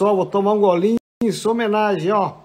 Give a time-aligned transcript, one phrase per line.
[0.00, 2.36] só, vou tomar um golinho em sua homenagem, ó.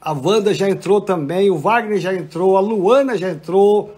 [0.00, 3.94] A Wanda já entrou também, o Wagner já entrou, a Luana já entrou,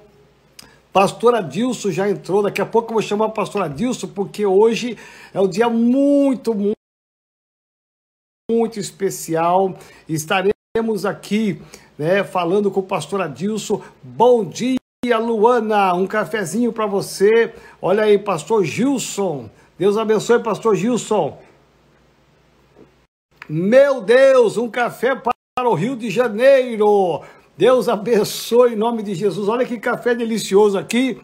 [0.93, 2.43] Pastor Adilson já entrou.
[2.43, 4.99] Daqui a pouco eu vou chamar o pastor Adilson, porque hoje
[5.33, 6.77] é um dia muito, muito,
[8.51, 9.79] muito especial.
[10.09, 11.63] Estaremos aqui
[11.97, 13.81] né, falando com o pastor Adilson.
[14.03, 14.77] Bom dia,
[15.21, 15.95] Luana.
[15.95, 17.55] Um cafezinho para você.
[17.81, 19.49] Olha aí, pastor Gilson.
[19.79, 21.39] Deus abençoe, pastor Gilson.
[23.49, 27.23] Meu Deus, um café para o Rio de Janeiro.
[27.57, 29.49] Deus abençoe em nome de Jesus.
[29.49, 31.21] Olha que café delicioso aqui,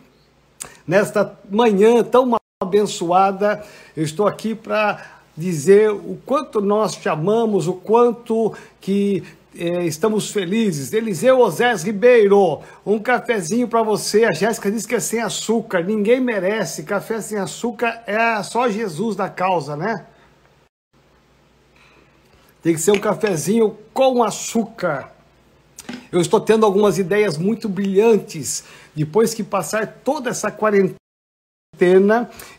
[0.87, 3.63] nesta manhã tão abençoada.
[3.95, 9.23] Eu estou aqui para dizer o quanto nós te amamos, o quanto que
[9.59, 10.93] estamos felizes.
[10.93, 14.25] Eliseu Osés Ribeiro, um cafezinho para você.
[14.25, 15.83] A Jéssica disse que é sem açúcar.
[15.83, 16.85] Ninguém merece.
[16.85, 20.07] Café sem açúcar é só Jesus da causa, né?
[22.63, 25.13] Tem que ser um cafezinho com açúcar.
[26.13, 28.65] Eu estou tendo algumas ideias muito brilhantes.
[28.95, 30.95] Depois que passar toda essa quarentena,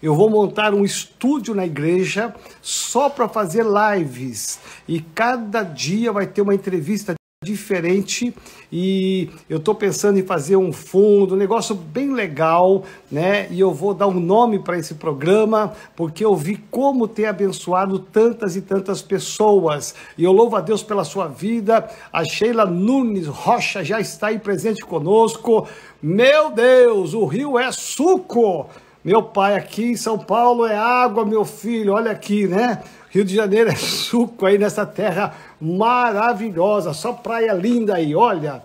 [0.02, 4.60] eu vou montar um estúdio na igreja só para fazer lives.
[4.88, 8.36] E cada dia vai ter uma entrevista diferente
[8.70, 13.48] e eu estou pensando em fazer um fundo, um negócio bem legal, né?
[13.50, 17.98] E eu vou dar um nome para esse programa porque eu vi como tem abençoado
[17.98, 19.96] tantas e tantas pessoas.
[20.18, 21.90] E eu louvo a Deus pela sua vida.
[22.12, 25.66] A Sheila Nunes Rocha já está aí presente conosco.
[26.02, 28.68] Meu Deus, o rio é suco.
[29.04, 31.94] Meu pai aqui em São Paulo é água, meu filho.
[31.94, 32.84] Olha aqui, né?
[33.10, 38.62] Rio de Janeiro é suco aí nessa terra maravilhosa, só praia linda aí, olha.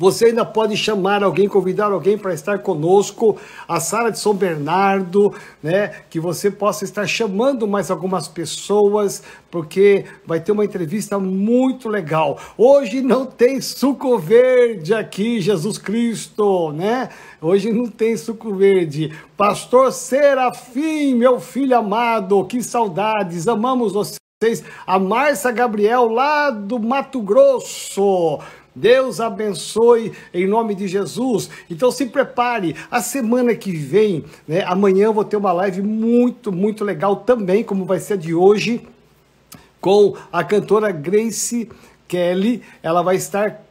[0.00, 3.36] Você ainda pode chamar alguém, convidar alguém para estar conosco,
[3.68, 5.88] a Sara de São Bernardo, né?
[6.08, 12.38] Que você possa estar chamando mais algumas pessoas, porque vai ter uma entrevista muito legal.
[12.56, 17.10] Hoje não tem suco verde aqui, Jesus Cristo, né?
[17.38, 19.12] Hoje não tem suco verde.
[19.36, 24.18] Pastor Serafim, meu filho amado, que saudades, amamos vocês.
[24.86, 28.38] A Márcia Gabriel, lá do Mato Grosso.
[28.74, 31.50] Deus abençoe em nome de Jesus.
[31.70, 32.76] Então se prepare.
[32.90, 37.64] A semana que vem, né, amanhã eu vou ter uma live muito, muito legal também,
[37.64, 38.86] como vai ser a de hoje,
[39.80, 41.68] com a cantora Grace
[42.06, 42.62] Kelly.
[42.82, 43.64] Ela vai estar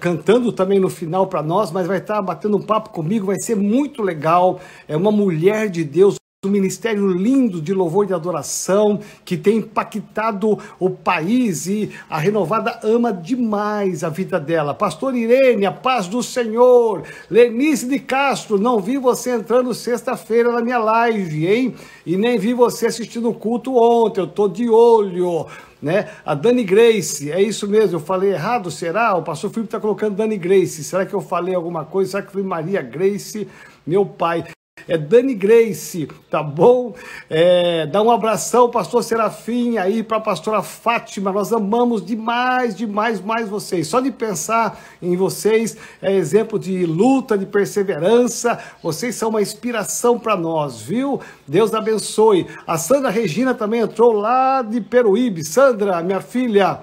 [0.00, 3.26] cantando também no final para nós, mas vai estar batendo um papo comigo.
[3.26, 4.60] Vai ser muito legal.
[4.88, 6.16] É uma mulher de Deus
[6.46, 12.18] um ministério lindo de louvor e de adoração que tem impactado o país e a
[12.18, 14.74] renovada ama demais a vida dela.
[14.74, 17.02] Pastor Irene, a paz do Senhor.
[17.30, 21.74] Lenice de Castro, não vi você entrando sexta-feira na minha live, hein?
[22.04, 25.46] E nem vi você assistindo o culto ontem, eu tô de olho.
[25.82, 26.08] Né?
[26.24, 29.14] A Dani Grace, é isso mesmo, eu falei errado, será?
[29.14, 32.12] O pastor Filipe está colocando Dani Grace, será que eu falei alguma coisa?
[32.12, 33.46] Será que foi Maria Grace?
[33.86, 34.44] Meu pai
[34.88, 36.94] é Dani Grace, tá bom?
[37.28, 41.32] É, dá um abração, pastor Serafim, aí para a pastora Fátima.
[41.32, 43.88] Nós amamos demais, demais, mais vocês.
[43.88, 48.58] Só de pensar em vocês é exemplo de luta, de perseverança.
[48.80, 51.20] Vocês são uma inspiração para nós, viu?
[51.48, 52.46] Deus abençoe.
[52.66, 55.44] A Sandra Regina também entrou lá de Peruíbe.
[55.44, 56.80] Sandra, minha filha,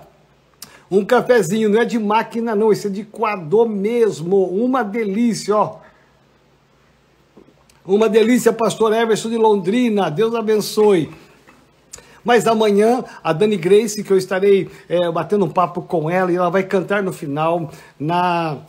[0.92, 4.44] um cafezinho, não é de máquina, não, isso é de coador mesmo.
[4.46, 5.83] Uma delícia, ó.
[7.86, 10.10] Uma delícia, pastor Everson de Londrina.
[10.10, 11.10] Deus abençoe.
[12.24, 16.38] Mas amanhã, a Dani Grace, que eu estarei é, batendo um papo com ela, e
[16.38, 18.60] ela vai cantar no final, na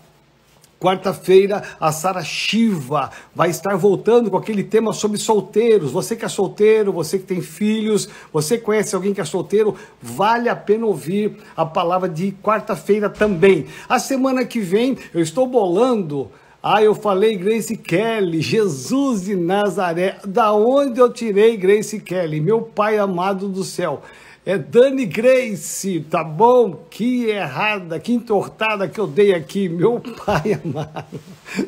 [0.81, 5.93] Quarta-feira, a Sara Shiva vai estar voltando com aquele tema sobre solteiros.
[5.93, 10.47] Você que é solteiro, você que tem filhos, você conhece alguém que é solteiro, vale
[10.47, 13.65] a pena ouvir a palavra de quarta-feira também.
[13.89, 16.31] A semana que vem, eu estou bolando
[16.67, 20.17] ah, eu falei Grace Kelly, Jesus de Nazaré.
[20.27, 22.41] Da onde eu tirei Grace Kelly?
[22.41, 24.01] Meu pai amado do céu.
[24.47, 26.87] É Dani Grace, tá bom?
[26.89, 31.21] Que errada, que entortada que eu dei aqui, meu pai amado.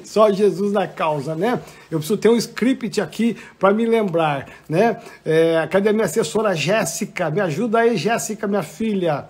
[0.02, 1.60] Só Jesus na causa, né?
[1.90, 4.99] Eu preciso ter um script aqui para me lembrar, né?
[5.26, 7.31] É, cadê minha assessora Jéssica?
[7.31, 9.26] Me ajuda aí, Jéssica, minha filha.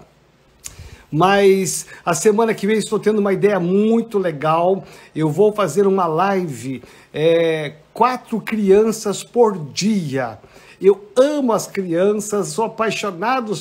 [1.10, 4.84] Mas a semana que vem estou tendo uma ideia muito legal.
[5.14, 6.82] Eu vou fazer uma live,
[7.12, 10.38] é, quatro crianças por dia.
[10.80, 13.52] Eu amo as crianças, sou apaixonado,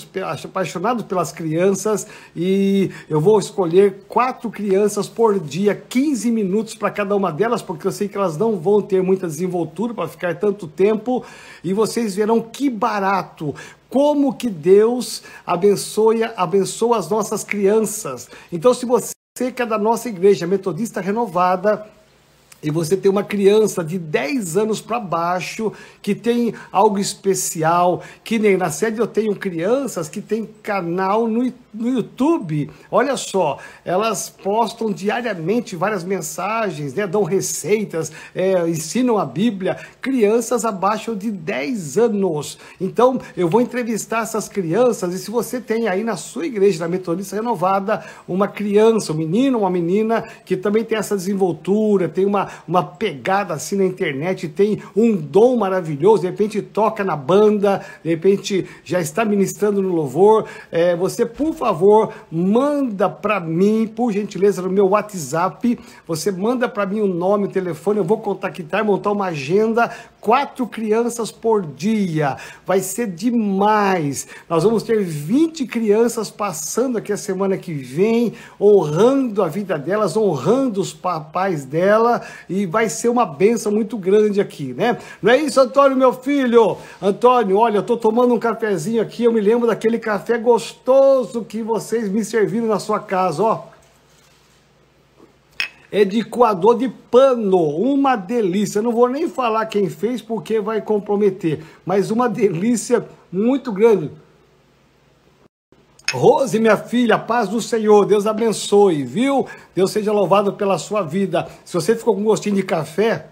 [0.44, 7.16] apaixonado pelas crianças e eu vou escolher quatro crianças por dia, 15 minutos para cada
[7.16, 10.68] uma delas, porque eu sei que elas não vão ter muita desenvoltura para ficar tanto
[10.68, 11.24] tempo
[11.64, 13.56] e vocês verão que barato
[13.90, 18.30] como que Deus abençoa, abençoa as nossas crianças.
[18.52, 21.86] Então, se você é da nossa igreja metodista renovada,
[22.64, 25.72] e você tem uma criança de 10 anos para baixo
[26.02, 31.54] que tem algo especial, que nem na sede eu tenho crianças que tem canal no,
[31.74, 32.72] no YouTube.
[32.90, 39.78] Olha só, elas postam diariamente várias mensagens, né, dão receitas, é, ensinam a Bíblia.
[40.02, 42.58] Crianças abaixo de 10 anos.
[42.82, 46.88] Então, eu vou entrevistar essas crianças e se você tem aí na sua igreja, na
[46.88, 52.55] Metodista Renovada, uma criança, um menino, uma menina que também tem essa desenvoltura, tem uma
[52.68, 58.10] uma pegada assim na internet, tem um dom maravilhoso, de repente toca na banda, de
[58.10, 64.62] repente já está ministrando no louvor, é, você, por favor, manda para mim, por gentileza,
[64.62, 69.12] no meu WhatsApp, você manda para mim o nome, o telefone, eu vou contactar, montar
[69.12, 69.90] uma agenda,
[70.26, 72.36] quatro crianças por dia,
[72.66, 74.28] vai ser demais.
[74.50, 80.18] Nós vamos ter 20 crianças passando aqui a semana que vem, honrando a vida delas,
[80.18, 84.98] honrando os papais dela, e vai ser uma benção muito grande aqui, né?
[85.22, 86.76] Não é isso, Antônio, meu filho?
[87.00, 91.62] Antônio, olha, eu tô tomando um cafezinho aqui, eu me lembro daquele café gostoso que
[91.62, 93.75] vocês me serviram na sua casa, ó.
[95.96, 98.82] É de coador de pano, uma delícia.
[98.82, 104.12] Não vou nem falar quem fez porque vai comprometer, mas uma delícia muito grande.
[106.12, 109.48] Rose, minha filha, paz do Senhor, Deus abençoe, viu?
[109.74, 111.48] Deus seja louvado pela sua vida.
[111.64, 113.28] Se você ficou com gostinho de café,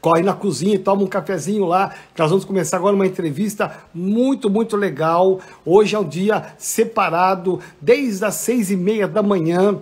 [0.00, 3.78] corre na cozinha e toma um cafezinho lá, que nós vamos começar agora uma entrevista
[3.92, 5.40] muito, muito legal.
[5.66, 9.76] Hoje é um dia separado, desde as seis e meia da manhã.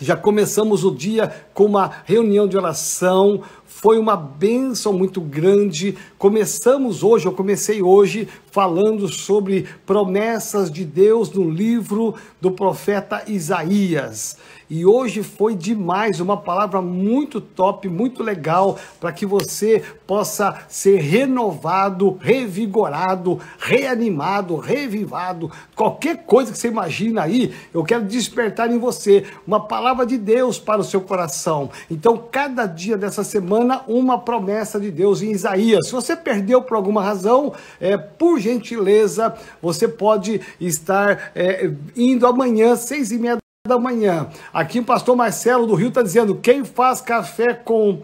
[0.00, 5.96] Já começamos o dia com uma reunião de oração, foi uma bênção muito grande.
[6.16, 14.36] Começamos hoje, eu comecei hoje falando sobre promessas de Deus no livro do profeta Isaías.
[14.70, 21.02] E hoje foi demais, uma palavra muito top, muito legal, para que você possa ser
[21.02, 25.52] renovado, revigorado, reanimado, revivado.
[25.76, 30.58] Qualquer coisa que você imagina aí, eu quero despertar em você uma palavra de Deus
[30.58, 31.70] para o seu coração.
[31.90, 35.88] Então, cada dia dessa semana, uma promessa de Deus em Isaías.
[35.88, 42.76] Se você perdeu por alguma razão, é, por gentileza, você pode estar é, indo amanhã,
[42.76, 43.36] seis e meia
[43.68, 44.28] da manhã.
[44.54, 48.02] Aqui o pastor Marcelo do Rio está dizendo: quem faz café com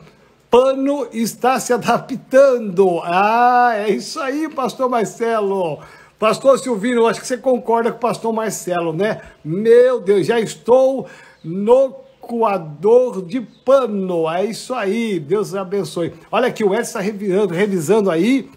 [0.54, 3.00] pano está se adaptando.
[3.02, 5.80] Ah, é isso aí, pastor Marcelo.
[6.16, 9.20] Pastor Silvino, acho que você concorda com o pastor Marcelo, né?
[9.44, 11.08] Meu Deus, já estou
[11.42, 11.90] no
[12.20, 14.30] coador de pano.
[14.30, 16.12] É isso aí, Deus abençoe.
[16.30, 18.48] Olha aqui, o Edson está revisando, revisando aí.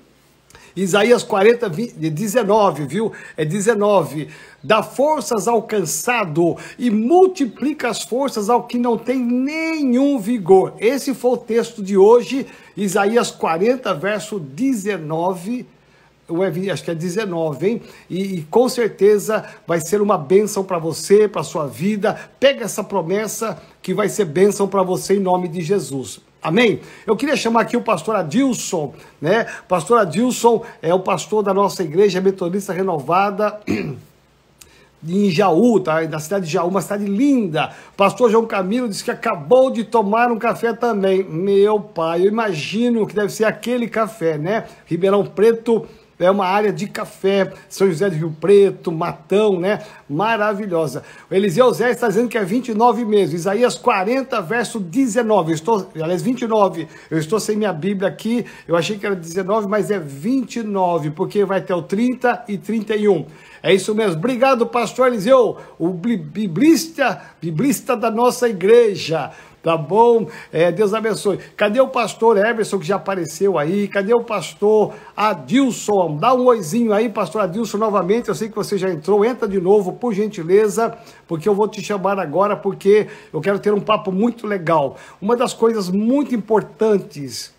[0.77, 3.11] Isaías 40, 19, viu?
[3.35, 4.29] É 19
[4.63, 10.73] dá forças ao cansado e multiplica as forças ao que não tem nenhum vigor.
[10.77, 12.45] Esse foi o texto de hoje,
[12.75, 15.65] Isaías 40, verso 19
[16.73, 17.81] acho que é 19, hein?
[18.09, 22.19] E, e, com certeza vai ser uma bênção para você, para sua vida.
[22.37, 26.19] Pega essa promessa que vai ser bênção para você em nome de Jesus.
[26.47, 26.79] Amém?
[27.05, 29.45] Eu queria chamar aqui o pastor Adilson, né?
[29.67, 33.59] Pastor Adilson é o pastor da nossa igreja metodista renovada.
[35.05, 36.01] em Jaú, tá?
[36.03, 37.73] Na cidade de Jaú, uma cidade linda.
[37.97, 41.21] Pastor João Camilo disse que acabou de tomar um café também.
[41.21, 44.67] Meu pai, eu imagino que deve ser aquele café, né?
[44.85, 45.85] Ribeirão Preto
[46.19, 49.79] é uma área de café, São José do Rio Preto, Matão, né?
[50.09, 51.03] Maravilhosa.
[51.29, 53.41] O Eliseu Zé está dizendo que é 29 meses.
[53.41, 55.51] Isaías 40, verso 19.
[55.51, 56.87] Eu estou, aliás, 29.
[57.11, 58.45] Eu estou sem minha Bíblia aqui.
[58.67, 63.25] Eu achei que era 19, mas é 29, porque vai ter o 30 e 31.
[63.61, 64.17] É isso mesmo.
[64.17, 69.31] Obrigado, pastor Eliseu, o biblista, biblista da nossa igreja.
[69.67, 70.29] Tá bom?
[70.49, 71.39] É, Deus abençoe.
[71.57, 73.89] Cadê o pastor Everson que já apareceu aí?
[73.89, 76.15] Cadê o pastor Adilson?
[76.15, 78.29] Dá um oizinho aí, pastor Adilson, novamente.
[78.29, 79.25] Eu sei que você já entrou.
[79.25, 80.97] Entra de novo, por gentileza,
[81.27, 84.95] porque eu vou te chamar agora, porque eu quero ter um papo muito legal.
[85.21, 87.53] Uma das coisas muito importantes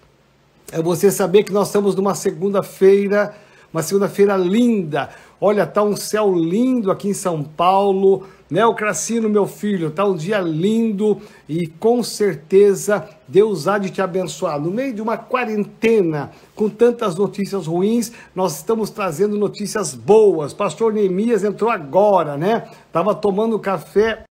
[0.73, 3.35] é você saber que nós estamos numa segunda-feira,
[3.71, 8.67] uma segunda-feira linda Olha, tá um céu lindo aqui em São Paulo, né?
[8.67, 14.03] O Cracino, meu filho, tá um dia lindo e com certeza Deus há de te
[14.03, 14.61] abençoar.
[14.61, 20.53] No meio de uma quarentena, com tantas notícias ruins, nós estamos trazendo notícias boas.
[20.53, 22.69] Pastor Neemias entrou agora, né?
[22.93, 24.25] Tava tomando café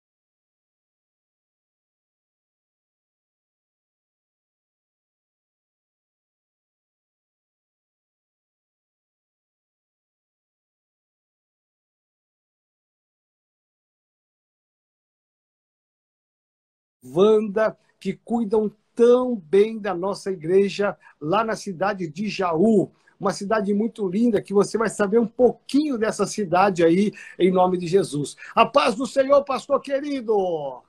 [17.04, 22.90] Wanda, que cuidam tão bem da nossa igreja lá na cidade de Jaú.
[23.18, 27.78] Uma cidade muito linda que você vai saber um pouquinho dessa cidade aí, em nome
[27.78, 28.36] de Jesus.
[28.54, 30.82] A paz do Senhor, pastor querido.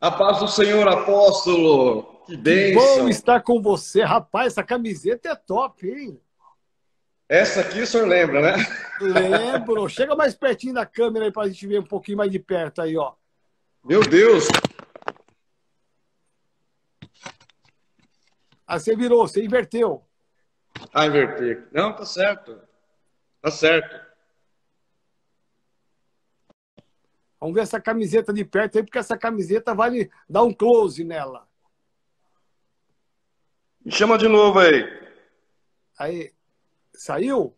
[0.00, 2.16] A paz do Senhor, apóstolo.
[2.26, 2.82] Que bênção.
[2.82, 4.02] Que bom estar com você.
[4.02, 6.20] Rapaz, essa camiseta é top, hein?
[7.28, 8.66] Essa aqui o senhor lembra, né?
[9.00, 9.88] Lembro.
[9.88, 12.80] Chega mais pertinho da câmera aí para a gente ver um pouquinho mais de perto
[12.80, 13.14] aí, ó.
[13.84, 14.46] Meu Deus!
[18.66, 20.04] Ah, você virou, você inverteu.
[20.92, 21.62] Ah, inverti.
[21.72, 22.60] Não, tá certo.
[23.40, 24.04] Tá certo.
[27.38, 31.46] Vamos ver essa camiseta de perto aí, porque essa camiseta vale dar um close nela.
[33.84, 34.84] Me chama de novo aí.
[35.98, 36.32] Aí,
[36.92, 37.54] saiu?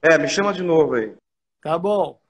[0.00, 1.16] É, me chama de novo aí.
[1.60, 2.20] Tá bom.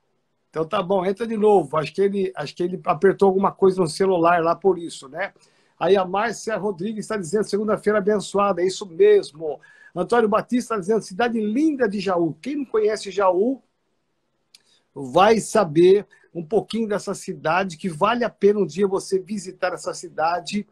[0.49, 1.77] Então tá bom, entra de novo.
[1.77, 5.35] Acho que ele, acho que ele apertou alguma coisa no celular lá por isso, né?
[5.79, 9.61] Aí a Márcia Rodrigues está dizendo segunda-feira abençoada, é isso mesmo.
[9.95, 12.37] Antônio Batista está dizendo cidade linda de Jaú.
[12.41, 13.63] Quem não conhece Jaú
[14.95, 19.95] vai saber um pouquinho dessa cidade, que vale a pena um dia você visitar essa
[19.95, 20.67] cidade,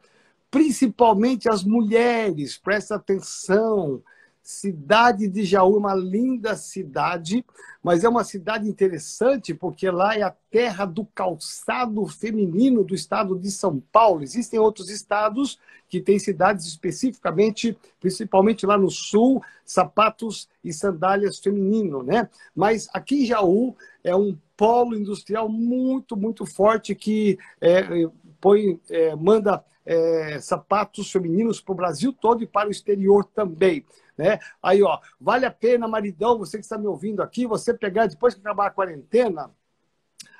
[0.50, 4.02] principalmente as mulheres, presta atenção.
[4.42, 7.44] Cidade de Jaú é uma linda cidade,
[7.80, 13.38] mas é uma cidade interessante porque lá é a terra do calçado feminino do estado
[13.38, 14.22] de São Paulo.
[14.22, 22.02] Existem outros estados que têm cidades especificamente, principalmente lá no sul, sapatos e sandálias feminino,
[22.02, 22.28] né?
[22.54, 28.08] Mas aqui em Jaú é um polo industrial muito, muito forte que é,
[28.42, 33.86] põe, é, manda é, sapatos femininos para o Brasil todo e para o exterior também.
[34.18, 34.38] Né?
[34.60, 38.34] Aí, ó, vale a pena, maridão, você que está me ouvindo aqui, você pegar depois
[38.34, 39.50] que acabar a quarentena.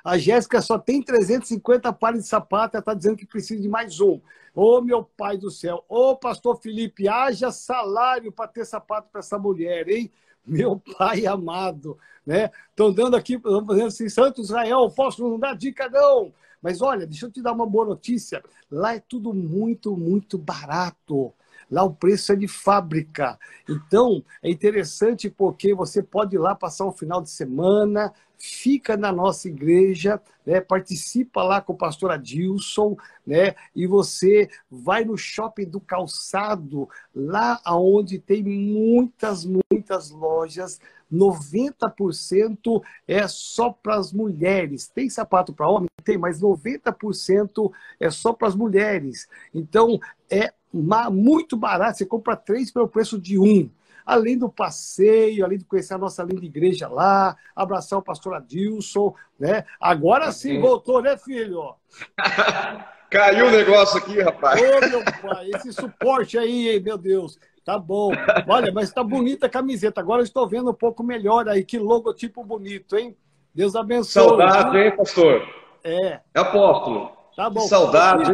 [0.03, 4.01] A Jéssica só tem 350 pares de sapato, ela está dizendo que precisa de mais
[4.01, 4.19] um.
[4.53, 5.83] Ô, meu pai do céu.
[5.87, 10.11] Ô, pastor Felipe, haja salário para ter sapato para essa mulher, hein?
[10.45, 12.51] Meu pai amado, né?
[12.69, 16.33] Estão dando aqui, estão fazendo assim, Santo Israel, posso não dar dica, não.
[16.63, 18.41] Mas olha, deixa eu te dar uma boa notícia.
[18.71, 21.33] Lá é tudo muito, muito barato.
[21.73, 23.39] Lá o preço é de fábrica.
[23.67, 29.11] Então, é interessante porque você pode ir lá passar um final de semana, fica na
[29.11, 35.65] nossa igreja, né, participa lá com o pastor Adilson, né, e você vai no shopping
[35.65, 40.79] do calçado, lá onde tem muitas, muitas lojas
[41.11, 44.87] 90% é só para as mulheres.
[44.87, 45.87] Tem sapato para homem?
[46.03, 49.27] Tem, mas 90% é só para as mulheres.
[49.53, 49.99] Então,
[50.29, 51.97] é muito barato.
[51.97, 53.69] Você compra três pelo preço de um.
[54.05, 59.15] Além do passeio, além de conhecer a nossa linda igreja lá, abraçar o pastor Adilson,
[59.39, 59.63] né?
[59.79, 61.75] Agora sim voltou, né, filho?
[63.09, 64.59] Caiu o negócio aqui, rapaz.
[64.59, 67.37] Ô, meu pai, esse suporte aí, meu Deus.
[67.63, 68.11] Tá bom.
[68.47, 70.01] Olha, mas tá bonita a camiseta.
[70.01, 71.63] Agora eu estou vendo um pouco melhor aí.
[71.63, 73.15] Que logotipo bonito, hein?
[73.53, 74.23] Deus abençoe.
[74.23, 75.47] Saudade, hein, pastor?
[75.83, 76.19] É.
[76.33, 77.11] É apóstolo.
[77.35, 77.61] Tá bom.
[77.61, 78.33] Que saudade.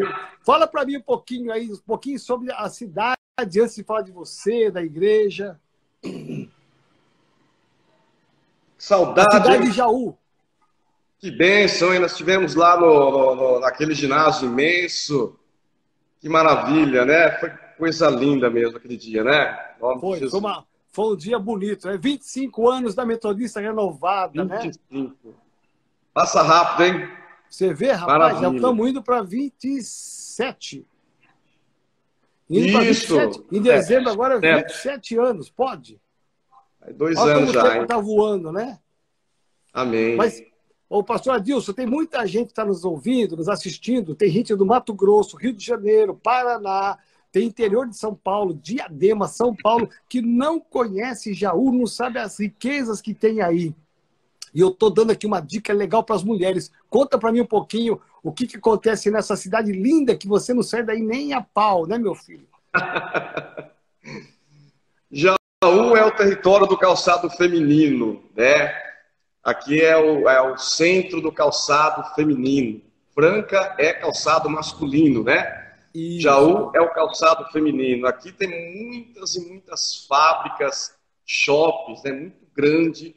[0.49, 4.11] Fala para mim um pouquinho aí, um pouquinho sobre a cidade, antes de falar de
[4.11, 5.59] você, da igreja.
[8.75, 9.27] Saudade.
[9.29, 10.17] A cidade de Jaú.
[11.19, 11.99] Que bênção, hein?
[11.99, 15.37] Nós estivemos lá no, no, no, naquele ginásio imenso.
[16.19, 17.29] Que maravilha, né?
[17.39, 19.55] Foi coisa linda mesmo aquele dia, né?
[19.79, 21.95] Foi, foi, uma, foi, um dia bonito, né?
[21.95, 24.79] 25 anos da Metodista renovada, 25.
[24.89, 25.11] né?
[26.11, 27.19] Passa rápido, hein?
[27.47, 28.49] Você vê, rapaz, Maravilha.
[28.49, 29.21] já estamos indo para
[30.39, 30.85] 27.
[32.49, 33.15] Indo Isso.
[33.15, 33.43] 27.
[33.51, 35.21] Em dezembro, é, agora, 27 é.
[35.21, 35.99] anos, pode?
[36.81, 37.81] É dois Olha anos já.
[37.81, 38.79] Está voando, né?
[39.73, 40.15] Amém.
[40.15, 40.41] Mas,
[40.89, 44.15] ô, pastor Adilson, tem muita gente que está nos ouvindo, nos assistindo.
[44.15, 46.97] Tem gente do Mato Grosso, Rio de Janeiro, Paraná,
[47.31, 52.39] tem interior de São Paulo, Diadema, São Paulo, que não conhece Jaú, não sabe as
[52.39, 53.75] riquezas que tem aí.
[54.51, 56.71] E eu estou dando aqui uma dica legal para as mulheres.
[56.89, 60.63] Conta para mim um pouquinho o que, que acontece nessa cidade linda que você não
[60.63, 62.47] sai daí nem a pau, né, meu filho?
[65.11, 68.73] Jaú é o território do calçado feminino, né?
[69.43, 72.81] Aqui é o, é o centro do calçado feminino.
[73.13, 75.67] Franca é calçado masculino, né?
[75.93, 76.21] Isso.
[76.21, 78.07] Jaú é o calçado feminino.
[78.07, 80.95] Aqui tem muitas e muitas fábricas,
[81.25, 82.11] shoppings, né?
[82.11, 83.15] Muito grande.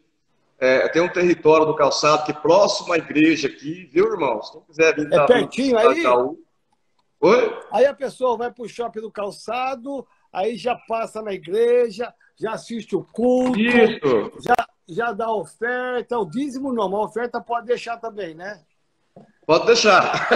[0.63, 4.49] É, tem um território do calçado que é próximo à igreja aqui, viu, irmãos?
[4.49, 6.07] Quem quiser vir É pertinho aí?
[7.21, 7.61] Oi?
[7.73, 12.53] Aí a pessoa vai para o shopping do calçado, aí já passa na igreja, já
[12.53, 14.33] assiste o culto, Isso.
[14.39, 14.55] Já,
[14.89, 18.61] já dá oferta, o dízimo não, mas a oferta pode deixar também, né?
[19.45, 20.29] Pode deixar.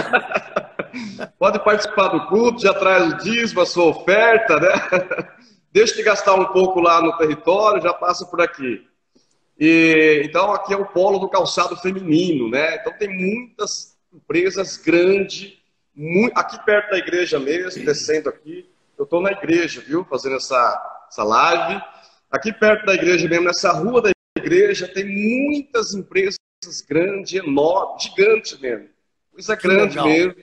[1.39, 4.73] pode participar do culto, já traz o dízimo, a sua oferta, né?
[5.71, 8.85] Deixa de gastar um pouco lá no território, já passa por aqui.
[9.59, 12.75] E, então, aqui é o polo do calçado feminino, né?
[12.75, 15.53] Então, tem muitas empresas grandes,
[15.95, 18.69] muito, aqui perto da igreja mesmo, descendo aqui.
[18.97, 20.05] Eu estou na igreja, viu?
[20.05, 21.81] Fazendo essa, essa live.
[22.29, 26.37] Aqui perto da igreja mesmo, nessa rua da igreja, tem muitas empresas
[26.87, 28.89] grandes, enormes, gigantes mesmo.
[29.31, 30.35] Coisa grande mesmo.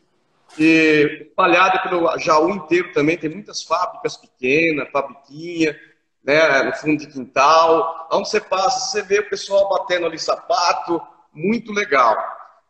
[0.59, 5.76] E espalhada pelo Jaú inteiro também, tem muitas fábricas pequenas, fabriquinha
[6.25, 8.09] né, no fundo de quintal.
[8.11, 11.00] Onde você passa, você vê o pessoal batendo ali sapato,
[11.33, 12.16] muito legal.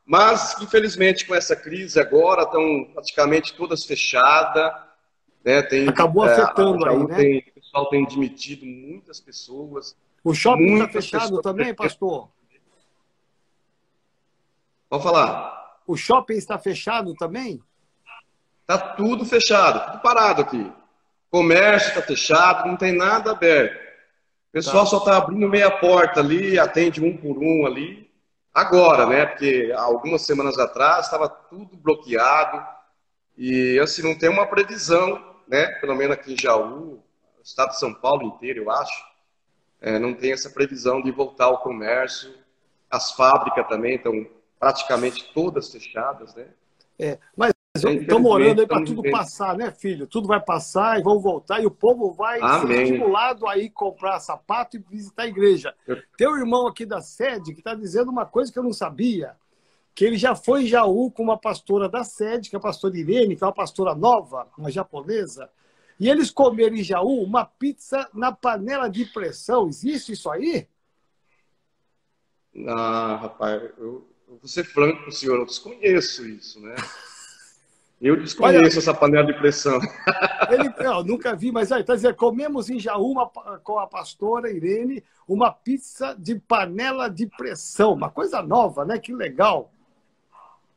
[0.04, 4.72] Mas, infelizmente, com essa crise agora, estão praticamente todas fechadas.
[5.44, 7.14] Né, tem, Acabou é, afetando aí, né?
[7.14, 9.96] Tem, o pessoal tem demitido muitas pessoas.
[10.22, 12.28] O shopping está fechado também, pastor?
[14.88, 15.80] Pode falar.
[15.86, 17.62] O shopping está fechado também?
[18.62, 20.72] Está tudo fechado, tudo parado aqui.
[21.34, 23.74] Comércio está fechado, não tem nada aberto.
[23.74, 24.90] O pessoal tá.
[24.90, 28.08] só está abrindo meia porta ali, atende um por um ali.
[28.54, 29.26] Agora, né?
[29.26, 32.64] Porque algumas semanas atrás estava tudo bloqueado.
[33.36, 35.66] E assim, não tem uma previsão, né?
[35.80, 37.02] Pelo menos aqui em Jaú,
[37.42, 39.04] estado de São Paulo inteiro, eu acho.
[39.80, 42.32] É, não tem essa previsão de voltar ao comércio.
[42.88, 44.24] As fábricas também estão
[44.60, 46.46] praticamente todas fechadas, né?
[46.96, 50.06] É, mas Estamos orando aí para tudo passar, né, filho?
[50.06, 52.68] Tudo vai passar e vão voltar e o povo vai Amém.
[52.68, 55.74] ser estimulado a ir comprar sapato e visitar a igreja.
[56.16, 59.34] Tem um irmão aqui da sede que está dizendo uma coisa que eu não sabia,
[59.92, 62.96] que ele já foi em Jaú com uma pastora da sede, que é a pastora
[62.96, 65.50] Irene, que é uma pastora nova, uma japonesa,
[65.98, 69.66] e eles comeram em Jaú uma pizza na panela de pressão.
[69.66, 70.68] Existe isso aí?
[72.68, 76.76] Ah, rapaz, eu, eu vou ser franco com o senhor, eu desconheço isso, né?
[78.00, 79.80] Eu desconheço Olha, essa panela de pressão.
[80.50, 83.14] Ele, eu nunca vi, mas aí, tá dizendo, comemos em Jaú
[83.62, 88.98] com a pastora Irene uma pizza de panela de pressão, uma coisa nova, né?
[88.98, 89.70] Que legal.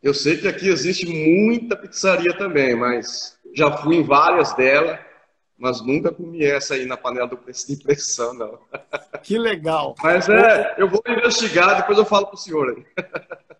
[0.01, 4.99] Eu sei que aqui existe muita pizzaria também, mas já fui em várias delas,
[5.57, 8.59] mas nunca comi essa aí na panela de pressão, não.
[9.23, 9.95] Que legal.
[10.01, 12.85] Mas é, eu vou investigar, depois eu falo para o senhor aí.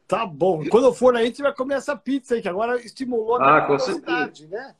[0.08, 0.64] Tá bom.
[0.70, 3.62] Quando eu for aí, gente vai comer essa pizza aí, que agora estimulou a ah,
[3.66, 4.74] curiosidade, né?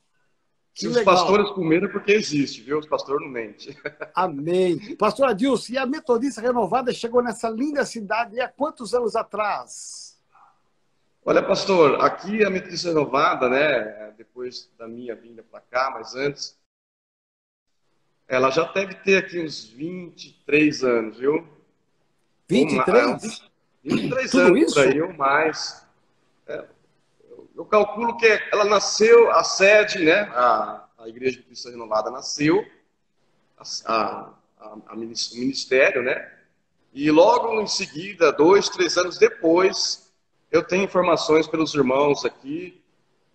[0.72, 1.14] Que Se legal.
[1.14, 2.78] os pastores comeram é porque existe, viu?
[2.78, 3.76] Os pastores não mentem.
[4.14, 4.96] Amém.
[4.96, 10.18] Pastor Adilson, e a Metodista Renovada chegou nessa linda cidade há quantos anos atrás?
[11.26, 16.56] Olha, pastor, aqui a Metodista Renovada, né, depois da minha vinda para cá, mas antes,
[18.26, 21.46] ela já deve ter aqui uns 23 anos, viu?
[22.48, 23.47] 23?
[23.88, 24.80] 23 Tudo anos isso?
[24.80, 25.84] aí ou mais.
[26.46, 26.64] É,
[27.56, 32.64] eu calculo que ela nasceu, a sede, né, a, a Igreja de Cristo Renovada nasceu,
[33.58, 36.30] a, a, a, o ministério, né,
[36.92, 40.12] e logo em seguida, dois, três anos depois,
[40.52, 42.80] eu tenho informações pelos irmãos aqui,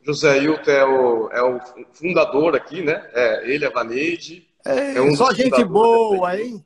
[0.01, 1.59] José Hilton é o, é o
[1.93, 4.47] fundador aqui, né, é, ele, a Vaneide.
[4.65, 6.65] É, é um só gente boa, hein?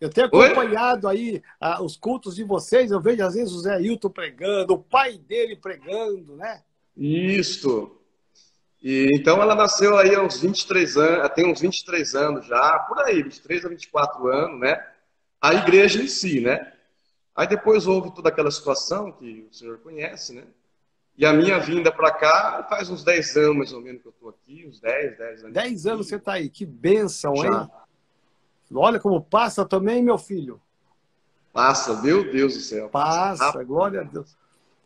[0.00, 1.16] Eu tenho acompanhado Oi?
[1.16, 4.78] aí ah, os cultos de vocês, eu vejo às vezes o Zé Hilton pregando, o
[4.78, 6.62] pai dele pregando, né?
[6.96, 7.96] Isso.
[8.80, 13.22] E, então ela nasceu aí aos 23 anos, tem uns 23 anos já, por aí,
[13.22, 14.86] 23 a 24 anos, né?
[15.40, 16.72] A igreja em si, né?
[17.34, 20.44] Aí depois houve toda aquela situação que o senhor conhece, né?
[21.16, 24.12] E a minha vinda para cá faz uns 10 anos mais ou menos que eu
[24.12, 25.54] estou aqui, uns 10, 10 anos.
[25.54, 27.48] 10 anos você está aí, que bênção, já.
[27.48, 27.70] hein?
[28.72, 30.60] Olha como passa também, meu filho.
[31.52, 32.88] Passa, meu Deus do céu.
[32.88, 34.36] Passa, passa glória a Deus.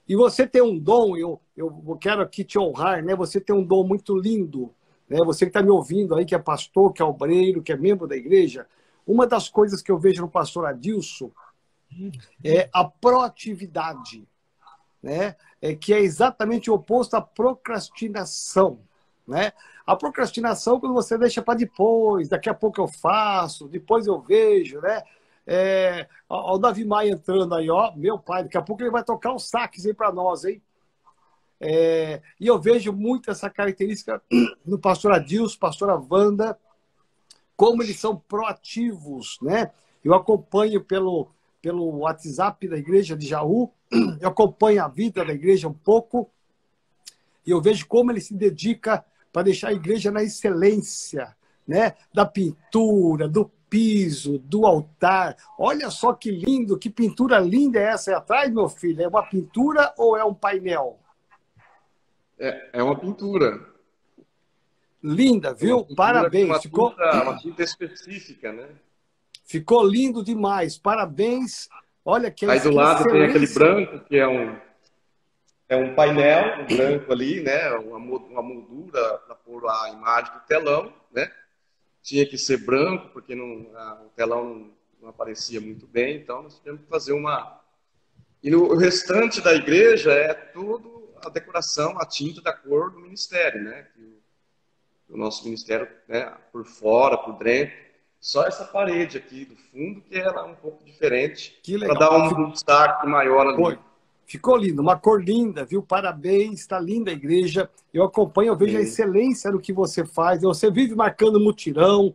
[0.08, 3.14] E você tem um dom, eu, eu quero aqui te honrar, né?
[3.14, 4.72] Você tem um dom muito lindo,
[5.08, 5.18] né?
[5.24, 8.06] Você que está me ouvindo aí, que é pastor, que é obreiro, que é membro
[8.06, 8.66] da igreja.
[9.06, 11.30] Uma das coisas que eu vejo no pastor Adilson
[12.42, 14.26] é a proatividade,
[15.02, 15.36] né?
[15.60, 18.80] É que é exatamente o oposto à procrastinação.
[19.26, 19.52] Né?
[19.86, 24.80] A procrastinação quando você deixa para depois, daqui a pouco eu faço, depois eu vejo,
[24.80, 25.02] né?
[25.46, 29.02] É, ó, o Davi Maia entrando aí, ó, meu pai, daqui a pouco ele vai
[29.02, 30.62] tocar os saques aí para nós, hein?
[31.60, 34.22] É, e eu vejo muito essa característica
[34.66, 36.58] no pastor Adilson, pastora Wanda,
[37.56, 39.70] como eles são proativos, né?
[40.04, 41.28] Eu acompanho pelo,
[41.60, 43.70] pelo WhatsApp da igreja de Jaú,
[44.20, 46.30] eu acompanho a vida da igreja um pouco,
[47.44, 51.34] e eu vejo como ele se dedica para deixar a igreja na excelência,
[51.66, 51.94] né?
[52.12, 55.34] Da pintura, do piso, do altar.
[55.58, 59.02] Olha só que lindo, que pintura linda é essa aí atrás, meu filho?
[59.02, 61.00] É uma pintura ou é um painel?
[62.38, 63.66] É, é uma pintura.
[65.02, 65.86] Linda, viu?
[65.90, 66.48] É Parabéns.
[66.48, 66.90] Uma Ficou...
[66.90, 68.68] tinta, uma tinta específica, né?
[69.44, 70.76] Ficou lindo demais.
[70.76, 71.68] Parabéns.
[72.04, 74.56] Olha que Aí do lado tem aquele branco, que é um,
[75.72, 77.70] é um painel, um branco ali, né?
[77.76, 81.30] Uma, uma moldura para pôr a imagem do telão, né?
[82.02, 86.42] tinha que ser branco, porque não, a, o telão não, não, aparecia muito bem, então
[86.42, 87.60] nós tivemos que fazer uma.
[88.42, 92.98] E no, o restante da igreja é tudo a decoração, a tinta da cor do
[92.98, 93.86] ministério, né?
[93.96, 97.74] o, o nosso ministério, né, por fora, por dentro.
[98.20, 102.50] Só essa parede aqui do fundo que ela é um pouco diferente, para dar um,
[102.50, 103.56] destaque maior ali.
[103.56, 103.78] Foi.
[104.32, 105.82] Ficou lindo, uma cor linda, viu?
[105.82, 107.68] Parabéns, está linda a igreja.
[107.92, 108.78] Eu acompanho, eu vejo Sim.
[108.78, 110.40] a excelência do que você faz.
[110.40, 112.14] Você vive marcando mutirão,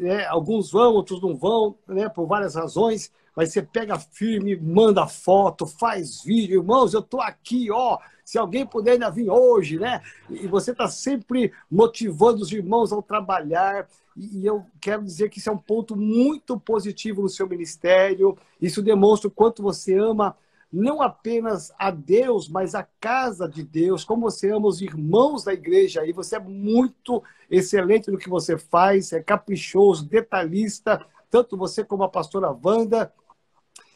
[0.00, 2.08] é, alguns vão, outros não vão, né?
[2.08, 3.12] Por várias razões.
[3.36, 7.98] Mas você pega firme, manda foto, faz vídeo, irmãos, eu tô aqui, ó.
[8.24, 10.02] Se alguém puder ainda vir hoje, né?
[10.28, 13.86] E você está sempre motivando os irmãos ao trabalhar.
[14.16, 18.36] E eu quero dizer que isso é um ponto muito positivo no seu ministério.
[18.60, 20.36] Isso demonstra o quanto você ama
[20.74, 25.52] não apenas a Deus, mas a casa de Deus, como você ama os irmãos da
[25.54, 31.84] igreja aí, você é muito excelente no que você faz, é caprichoso, detalhista, tanto você
[31.84, 33.12] como a pastora Wanda.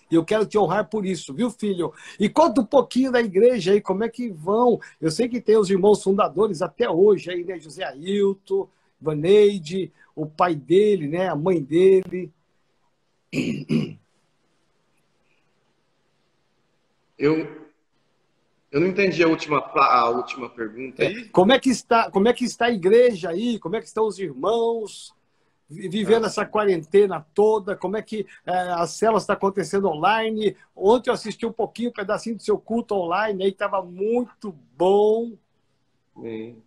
[0.09, 1.93] E eu quero te honrar por isso, viu, filho?
[2.19, 4.81] E conta um pouquinho da igreja aí, como é que vão.
[5.01, 7.59] Eu sei que tem os irmãos fundadores até hoje aí, né?
[7.59, 8.69] José Ailton,
[9.01, 11.29] Vaneide, o pai dele, né?
[11.29, 12.33] A mãe dele.
[17.19, 17.69] Eu,
[18.71, 21.23] eu não entendi a última, a última pergunta aí.
[21.23, 23.59] É, como é, que está, como é que está a igreja aí?
[23.59, 25.13] Como é que estão os irmãos
[25.69, 27.75] vivendo ah, essa quarentena toda?
[27.77, 30.57] Como é que é, a célula está acontecendo online?
[30.77, 35.33] Ontem eu assisti um pouquinho, um pedacinho do seu culto online, aí estava muito bom.
[36.15, 36.63] Amém.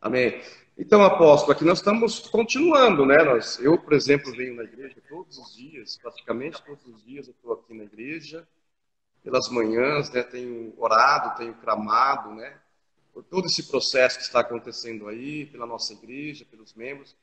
[0.00, 0.40] Amém.
[0.76, 3.22] Então, apóstolo, aqui nós estamos continuando, né?
[3.22, 7.32] Nós, eu, por exemplo, venho na igreja todos os dias, praticamente todos os dias eu
[7.32, 8.46] estou aqui na igreja
[9.22, 12.54] pelas manhãs, né, tenho orado, tenho clamado, né,
[13.12, 17.16] por todo esse processo que está acontecendo aí, pela nossa igreja, pelos membros.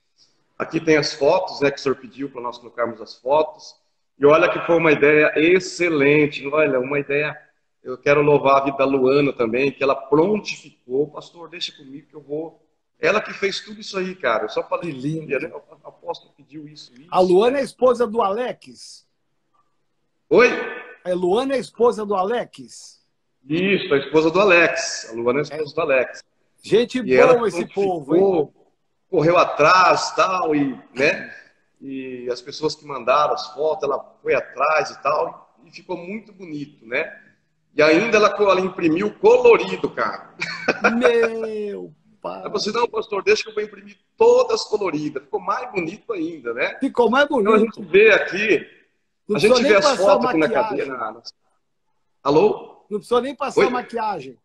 [0.57, 3.75] Aqui tem as fotos, né, que o senhor pediu para nós colocarmos as fotos.
[4.19, 7.39] E olha que foi uma ideia excelente, olha, uma ideia.
[7.83, 11.07] Eu quero louvar a vida da Luana também, que ela prontificou.
[11.11, 12.61] Pastor, deixa comigo que eu vou.
[12.99, 14.45] Ela que fez tudo isso aí, cara.
[14.45, 15.49] Eu só falei, linda, né?
[15.49, 17.07] O apóstolo pediu isso, isso.
[17.11, 17.59] A Luana né?
[17.59, 19.07] é a esposa do Alex?
[20.29, 20.49] Oi?
[21.11, 23.01] A Luana é a esposa do Alex?
[23.47, 25.09] Isso, a esposa do Alex.
[25.09, 25.75] A Luana é a esposa é.
[25.75, 26.23] do Alex.
[26.61, 28.49] Gente e boa esse povo, hein?
[29.09, 31.33] Correu atrás tal, e, né?
[31.79, 36.33] E as pessoas que mandaram as fotos, ela foi atrás e tal, e ficou muito
[36.33, 37.17] bonito, né?
[37.73, 40.35] E ainda ela, ela imprimiu colorido, cara.
[40.97, 42.41] Meu pai.
[42.43, 45.23] Aí você, não, pastor, deixa que eu vou imprimir todas coloridas.
[45.23, 46.75] Ficou mais bonito ainda, né?
[46.81, 47.49] Ficou mais bonito.
[47.49, 48.76] Então a gente vê aqui
[49.27, 51.21] não a gente vê as fotos aqui na cadeira.
[52.23, 52.85] Alô?
[52.89, 53.69] Não precisou nem passar Oi?
[53.69, 54.37] maquiagem.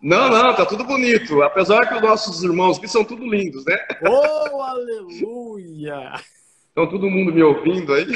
[0.00, 1.42] Não, não, tá tudo bonito.
[1.42, 3.76] Apesar que os nossos irmãos aqui são tudo lindos, né?
[4.08, 6.14] Oh, aleluia!
[6.68, 8.06] Estão todo mundo me ouvindo aí?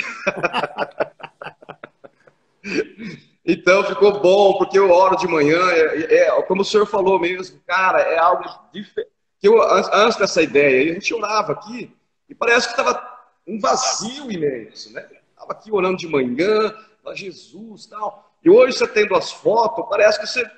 [3.44, 7.60] então ficou bom, porque eu oro de manhã, é, é, como o senhor falou mesmo,
[7.66, 9.10] cara, é algo diferente.
[9.42, 11.92] Eu, antes dessa ideia, a gente orava aqui
[12.28, 13.04] e parece que estava
[13.44, 15.04] um vazio imenso, né?
[15.42, 18.32] Estava aqui orando de manhã, para Jesus tal.
[18.44, 20.48] E hoje você tendo as fotos, parece que você.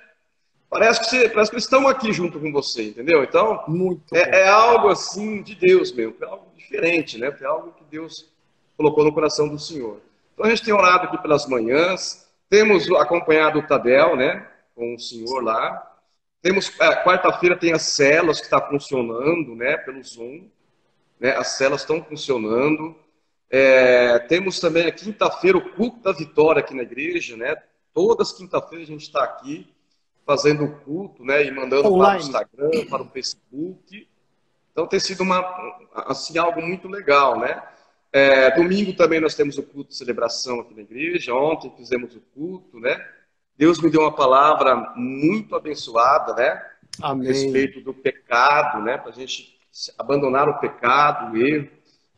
[0.69, 3.23] Parece que, você, parece que eles estão aqui junto com você, entendeu?
[3.23, 3.65] Então,
[4.13, 7.33] é, é, algo assim de Deus mesmo, é algo diferente, né?
[7.41, 8.33] É algo que Deus
[8.77, 10.01] colocou no coração do Senhor.
[10.33, 14.49] Então a gente tem orado aqui pelas manhãs, temos acompanhado o Tadel, né?
[14.75, 15.93] Com o Senhor lá.
[16.43, 19.77] Temos, é, quarta-feira tem as celas que está funcionando, né?
[19.77, 20.49] Pelo Zoom.
[21.21, 21.37] Né?
[21.37, 22.97] As celas estão funcionando.
[23.51, 27.55] É, temos também a quinta-feira o culto da vitória aqui na igreja, né?
[27.93, 29.73] Todas as quinta-feiras a gente está aqui.
[30.27, 31.45] fazendo o culto, né?
[31.45, 32.03] E mandando Online.
[32.03, 34.09] para o Instagram, para o Facebook.
[34.73, 35.45] Então tem sido uma,
[36.07, 37.63] assim, algo muito legal, né?
[38.13, 41.35] É, domingo também nós temos o culto de celebração aqui na igreja.
[41.35, 43.05] Ontem fizemos o culto, né?
[43.57, 46.65] Deus me deu uma palavra muito abençoada, né?
[47.03, 47.29] Amém.
[47.29, 48.97] A respeito do pecado, né?
[48.99, 49.59] Para a gente
[49.99, 51.69] abandonar o pecado, o erro,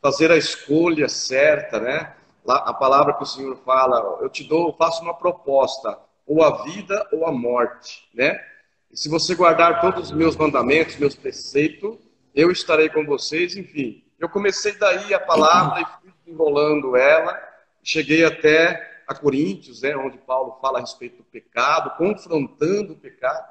[0.07, 2.15] fazer a escolha certa, né?
[2.47, 7.09] A palavra que o Senhor fala, eu te dou, faço uma proposta, ou a vida
[7.11, 8.41] ou a morte, né?
[8.89, 11.97] E se você guardar todos os meus mandamentos, meus preceitos,
[12.33, 14.05] eu estarei com vocês, enfim.
[14.17, 17.37] Eu comecei daí a palavra e fui enrolando ela,
[17.83, 23.45] cheguei até a Coríntios, né, onde Paulo fala a respeito do pecado, confrontando o pecado.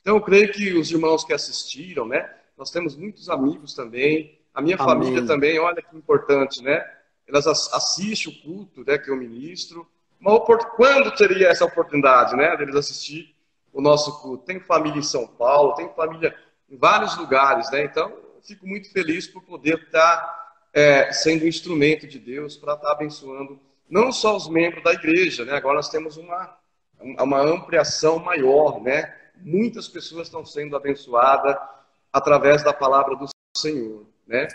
[0.00, 4.62] Então, eu creio que os irmãos que assistiram, né, nós temos muitos amigos também, a
[4.62, 4.86] minha Amém.
[4.86, 6.84] família também, olha que importante, né?
[7.26, 9.86] Elas assistem o culto né, que eu ministro.
[10.20, 13.34] Uma Quando teria essa oportunidade, né, deles assistir
[13.72, 14.44] o nosso culto?
[14.44, 16.34] Tem família em São Paulo, tem família
[16.70, 17.84] em vários lugares, né?
[17.84, 20.38] Então, eu fico muito feliz por poder estar
[20.72, 25.44] é, sendo um instrumento de Deus para estar abençoando não só os membros da igreja,
[25.44, 25.54] né?
[25.54, 26.56] Agora nós temos uma,
[27.00, 29.14] uma ampliação maior, né?
[29.36, 31.56] Muitas pessoas estão sendo abençoadas
[32.12, 34.46] através da palavra do Senhor, né?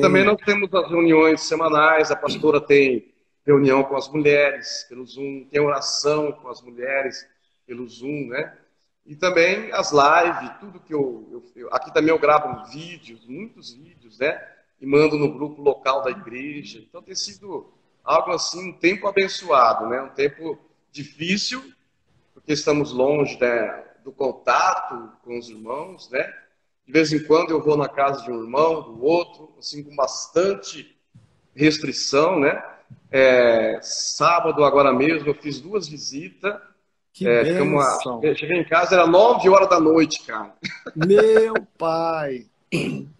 [0.00, 3.12] Também nós temos as reuniões semanais, a pastora tem
[3.46, 7.28] reunião com as mulheres pelo Zoom, tem oração com as mulheres
[7.66, 8.56] pelo Zoom, né?
[9.04, 13.72] E também as lives, tudo que eu, eu, eu aqui também eu gravo vídeos, muitos
[13.72, 14.40] vídeos, né?
[14.80, 16.78] E mando no grupo local da igreja.
[16.78, 20.00] Então tem sido algo assim, um tempo abençoado, né?
[20.00, 20.58] Um tempo
[20.90, 21.62] difícil,
[22.32, 26.32] porque estamos longe né, do contato com os irmãos, né?
[26.88, 29.94] De vez em quando eu vou na casa de um irmão, do outro, assim, com
[29.94, 30.96] bastante
[31.54, 32.64] restrição, né?
[33.10, 36.56] É, sábado, agora mesmo, eu fiz duas visitas.
[37.12, 37.84] Que é, uma...
[38.34, 40.54] Cheguei em casa, era nove horas da noite, cara.
[40.96, 42.46] Meu pai!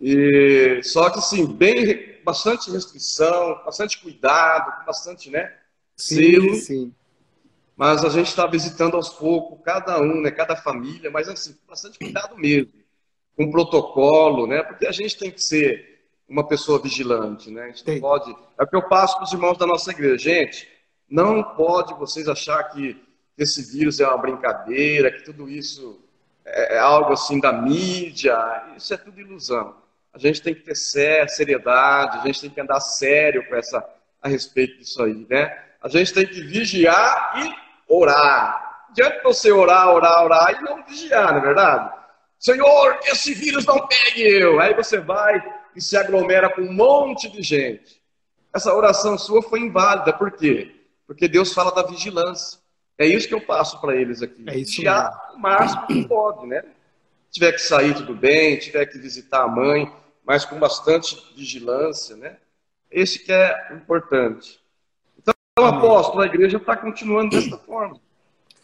[0.00, 5.52] E, só que, assim, bem bastante restrição, bastante cuidado, bastante, né?
[5.94, 6.54] Selo.
[6.54, 6.94] Sim, sim.
[7.76, 10.30] Mas a gente está visitando aos poucos, cada um, né?
[10.30, 12.72] Cada família, mas assim, bastante cuidado mesmo.
[13.38, 14.62] Com protocolo, né?
[14.62, 17.62] Porque a gente tem que ser uma pessoa vigilante, né?
[17.62, 18.36] A gente não pode.
[18.58, 20.18] É o que eu passo para os irmãos da nossa igreja.
[20.18, 20.68] Gente,
[21.08, 23.00] não pode vocês achar que
[23.38, 25.98] esse vírus é uma brincadeira, que tudo isso
[26.44, 28.36] é, é algo assim da mídia.
[28.76, 29.74] Isso é tudo ilusão
[30.18, 33.84] a gente tem que ter seriedade, a gente tem que andar sério com essa,
[34.20, 35.56] a respeito disso aí, né?
[35.80, 37.54] A gente tem que vigiar e
[37.86, 38.86] orar.
[38.94, 41.94] Diante de você orar, orar, orar e não vigiar, não é verdade?
[42.38, 44.60] Senhor, que esse vírus não pegue eu.
[44.60, 45.42] Aí você vai
[45.74, 48.00] e se aglomera com um monte de gente.
[48.54, 50.74] Essa oração sua foi inválida, por quê?
[51.06, 52.58] Porque Deus fala da vigilância.
[52.96, 54.44] É isso que eu passo para eles aqui.
[54.46, 56.62] É isso Vigiar o máximo que pode, né?
[57.30, 58.58] Se tiver que sair, tudo bem.
[58.58, 59.90] tiver que visitar a mãe,
[60.24, 62.36] mas com bastante vigilância, né?
[62.90, 64.58] Esse que é importante.
[65.18, 68.00] Então, o apóstolo, a igreja está continuando dessa forma.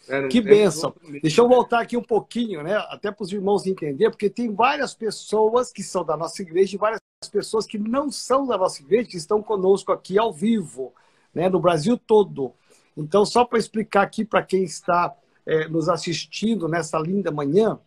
[0.07, 0.27] Né?
[0.27, 0.93] Que bênção.
[1.21, 2.75] Deixa eu voltar aqui um pouquinho, né?
[2.89, 6.79] Até para os irmãos entenderem, porque tem várias pessoas que são da nossa igreja e
[6.79, 6.99] várias
[7.31, 10.93] pessoas que não são da nossa igreja que estão conosco aqui ao vivo,
[11.33, 11.49] né?
[11.49, 12.53] No Brasil todo.
[12.95, 15.13] Então, só para explicar aqui para quem está
[15.45, 17.79] é, nos assistindo nessa linda manhã,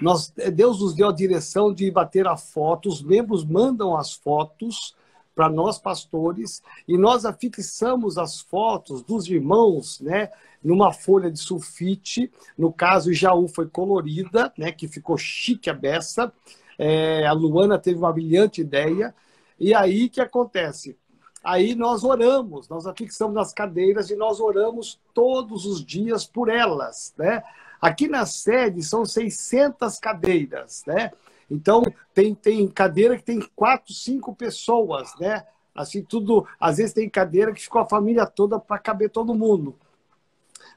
[0.00, 4.94] nós, Deus nos deu a direção de bater a foto, os membros mandam as fotos
[5.36, 10.30] para nós pastores e nós afixamos as fotos dos irmãos, né,
[10.64, 12.32] numa folha de sulfite.
[12.56, 16.32] No caso, Jaú foi colorida, né, que ficou chique a beça.
[16.78, 19.14] É, a Luana teve uma brilhante ideia.
[19.60, 20.96] E aí que acontece?
[21.44, 27.14] Aí nós oramos, nós afixamos nas cadeiras e nós oramos todos os dias por elas,
[27.16, 27.42] né?
[27.80, 31.12] Aqui na sede são 600 cadeiras, né?
[31.50, 31.82] Então,
[32.12, 35.44] tem, tem cadeira que tem quatro, cinco pessoas, né?
[35.74, 36.46] Assim, tudo.
[36.58, 39.76] Às vezes tem cadeira que ficou a família toda para caber todo mundo.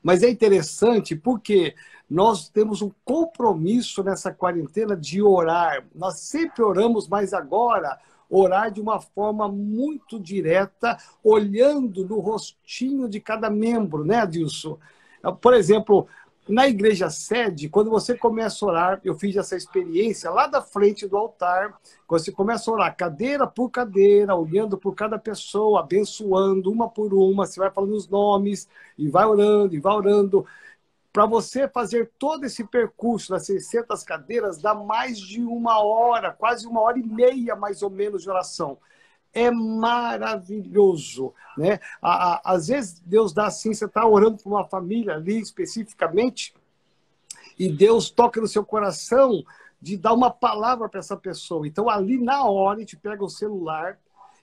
[0.04, 1.76] Mas é interessante porque
[2.10, 5.86] nós temos um compromisso nessa quarentena de orar.
[5.94, 7.98] Nós sempre oramos, mas agora
[8.30, 14.78] orar de uma forma muito direta, olhando no rostinho de cada membro, né, Adilson?
[15.42, 16.08] Por exemplo,
[16.50, 21.08] na igreja sede, quando você começa a orar, eu fiz essa experiência lá da frente
[21.08, 26.72] do altar, quando você começa a orar cadeira por cadeira, olhando por cada pessoa, abençoando
[26.72, 30.44] uma por uma, você vai falando os nomes e vai orando e vai orando.
[31.14, 36.66] Para você fazer todo esse percurso das 600 cadeiras, dá mais de uma hora, quase
[36.66, 38.80] uma hora e meia mais ou menos de oração
[39.40, 41.80] é maravilhoso, né?
[42.02, 46.54] Às vezes Deus dá assim, você está orando por uma família ali especificamente,
[47.58, 49.44] e Deus toca no seu coração
[49.82, 51.68] de dar uma palavra para essa pessoa.
[51.68, 53.98] Então, ali na hora, a gente pega o celular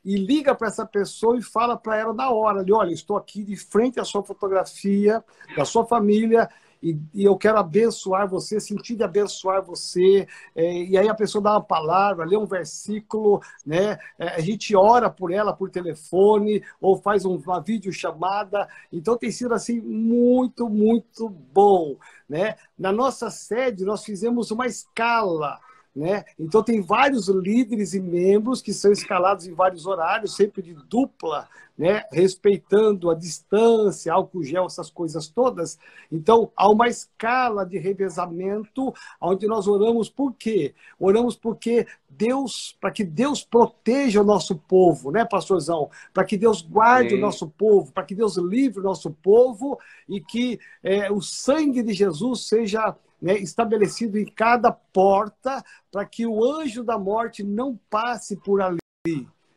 [0.04, 3.56] e liga para essa pessoa e fala para ela na hora: olha, estou aqui de
[3.56, 5.24] frente à sua fotografia,
[5.56, 6.48] da sua família,
[6.82, 10.26] e, e, eu quero abençoar você, sentir de abençoar você.
[10.54, 13.98] É, e aí a pessoa dá uma palavra, lê um versículo, né?
[14.18, 18.68] É, a gente ora por ela por telefone ou faz um, uma videochamada.
[18.92, 21.96] Então tem sido assim muito, muito bom.
[22.28, 22.56] Né?
[22.78, 25.58] Na nossa sede, nós fizemos uma escala.
[25.96, 26.26] Né?
[26.38, 31.48] Então, tem vários líderes e membros que são escalados em vários horários, sempre de dupla,
[31.76, 32.04] né?
[32.12, 35.78] respeitando a distância, álcool gel, essas coisas todas.
[36.12, 40.74] Então, há uma escala de revezamento onde nós oramos por quê?
[41.00, 45.88] Oramos porque Deus, para que Deus proteja o nosso povo, né, pastorzão?
[46.12, 47.16] Para que Deus guarde Sim.
[47.16, 51.82] o nosso povo, para que Deus livre o nosso povo e que é, o sangue
[51.82, 57.79] de Jesus seja né, estabelecido em cada porta para que o anjo da morte não
[57.90, 58.79] passe por ali,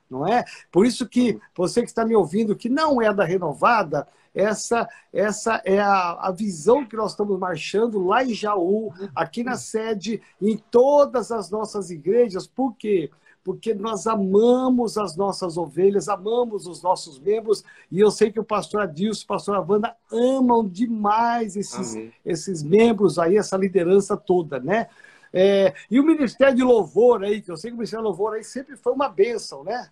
[0.10, 0.44] não é?
[0.72, 5.62] Por isso que você que está me ouvindo, que não é da renovada, essa, essa
[5.66, 10.58] é a, a visão que nós estamos marchando lá em Jaú, aqui na sede, em
[10.58, 12.48] todas as nossas igrejas.
[12.48, 13.10] Por quê?
[13.44, 18.44] Porque nós amamos as nossas ovelhas, amamos os nossos membros, e eu sei que o
[18.44, 24.88] pastor Adilson, o pastor Avanda amam demais esses, esses membros aí, essa liderança toda, né?
[25.32, 28.34] É, e o Ministério de Louvor aí, que eu sei que o Ministério de Louvor
[28.34, 29.90] aí sempre foi uma bênção, né?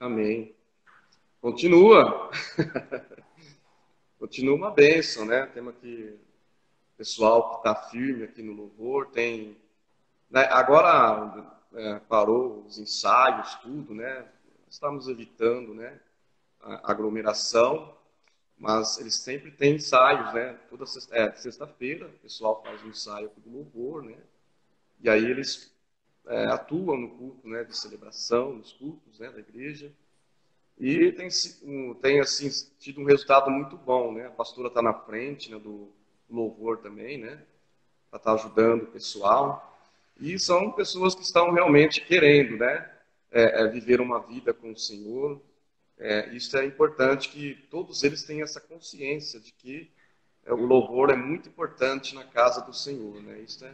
[0.00, 0.54] Amém.
[1.40, 2.30] Continua.
[4.18, 5.46] Continua uma bênção, né?
[5.46, 6.18] Temos aqui
[6.96, 9.56] pessoal que está firme aqui no louvor, tem
[10.34, 10.48] né?
[10.50, 14.26] Agora é, parou os ensaios, tudo, né?
[14.68, 16.00] Estamos evitando, né?
[16.60, 17.96] A aglomeração,
[18.58, 20.58] mas eles sempre têm ensaios, né?
[20.68, 24.16] Toda é, sexta-feira, o pessoal faz um ensaio do louvor, né?
[25.00, 25.72] E aí eles
[26.26, 27.62] é, atuam no culto, né?
[27.62, 29.30] De celebração, nos cultos, né?
[29.30, 29.92] Da igreja.
[30.76, 31.28] E tem,
[32.02, 34.26] tem assim, tido um resultado muito bom, né?
[34.26, 35.92] A pastora está na frente né, do
[36.28, 37.40] louvor também, né?
[38.10, 39.70] Para estar tá ajudando o pessoal.
[40.20, 42.90] E são pessoas que estão realmente querendo né,
[43.30, 45.40] é, é, viver uma vida com o Senhor.
[45.98, 49.90] É, isso é importante que todos eles tenham essa consciência de que
[50.46, 53.20] é, o louvor é muito importante na casa do Senhor.
[53.22, 53.40] Né?
[53.40, 53.72] Isso, é,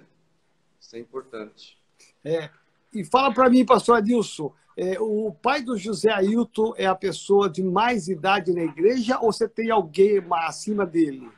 [0.80, 1.78] isso é importante.
[2.24, 2.48] É,
[2.92, 7.50] e fala para mim, pastor Adilson, é, o pai do José Ailton é a pessoa
[7.50, 11.28] de mais idade na igreja ou você tem alguém acima dele?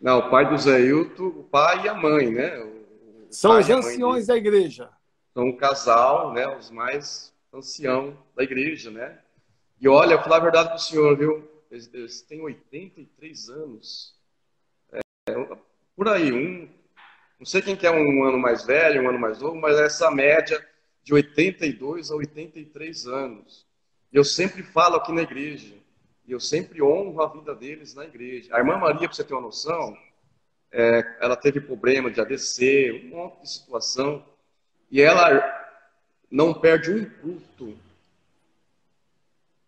[0.00, 2.56] Não, o pai do José Ailton, o pai e a mãe, né?
[3.30, 4.90] São os anciões da igreja.
[5.32, 6.46] São um casal, né?
[6.56, 9.18] Os mais anciãos da igreja, né?
[9.80, 11.48] E olha, eu falar a verdade para o senhor, viu?
[11.70, 14.14] Eles, eles têm 83 anos.
[14.92, 15.00] É,
[15.96, 16.68] por aí, um.
[17.38, 19.86] Não sei quem quer é um ano mais velho, um ano mais novo, mas é
[19.86, 20.62] essa média
[21.02, 23.66] de 82 a 83 anos.
[24.12, 25.74] E eu sempre falo aqui na igreja.
[26.26, 28.54] E eu sempre honro a vida deles na igreja.
[28.54, 29.96] A irmã Maria, para você ter uma noção,
[30.72, 34.24] é, ela teve problema de ADC, um monte de situação,
[34.90, 35.68] e ela
[36.30, 37.76] não perde um culto.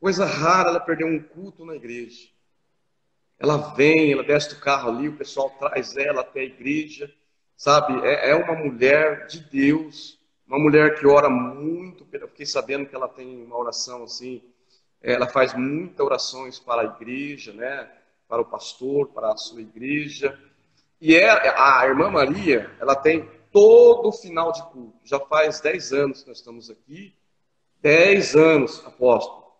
[0.01, 2.29] Coisa rara ela perder um culto na igreja.
[3.39, 7.13] Ela vem, ela desce do carro ali, o pessoal traz ela até a igreja,
[7.57, 8.07] sabe?
[8.07, 12.07] É, é uma mulher de Deus, uma mulher que ora muito.
[12.13, 14.43] Eu fiquei sabendo que ela tem uma oração assim,
[15.01, 17.91] ela faz muitas orações para a igreja, né?
[18.29, 20.39] Para o pastor, para a sua igreja.
[21.03, 25.01] E é, a irmã Maria, ela tem todo o final de culto.
[25.03, 27.13] Já faz 10 anos que nós estamos aqui.
[27.81, 29.53] 10 anos, apóstolo.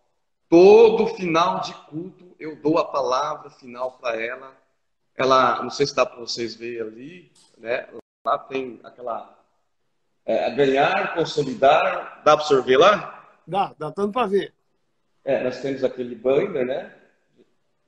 [0.49, 4.57] Todo final de culto eu dou a palavra final para ela.
[5.17, 7.89] Ela, não sei se dá para vocês verem ali, né?
[8.25, 9.37] Lá tem aquela
[10.25, 12.23] é, ganhar, consolidar.
[12.25, 13.37] Dá para você ver lá?
[13.45, 14.55] Dá, dá tanto para ver.
[15.25, 17.02] É, nós temos aquele banner, né?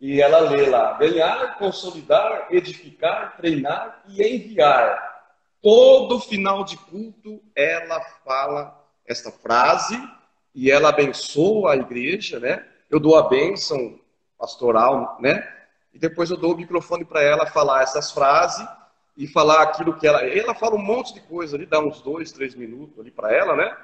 [0.06, 5.32] E ela lê lá: ganhar, consolidar, edificar, treinar e enviar.
[5.62, 9.98] Todo final de culto ela fala esta frase
[10.54, 12.66] e ela abençoa a igreja, né?
[12.90, 13.98] Eu dou a bênção
[14.38, 15.50] pastoral, né?
[15.94, 18.68] E depois eu dou o microfone para ela falar essas frases
[19.16, 20.22] e falar aquilo que ela.
[20.22, 23.56] Ela fala um monte de coisa ali, dá uns dois, três minutos ali para ela,
[23.56, 23.74] né?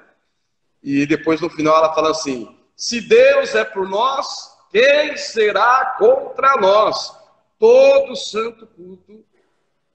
[0.83, 6.55] E depois no final ela fala assim: se Deus é por nós, quem será contra
[6.57, 7.15] nós?
[7.59, 9.23] Todo santo culto,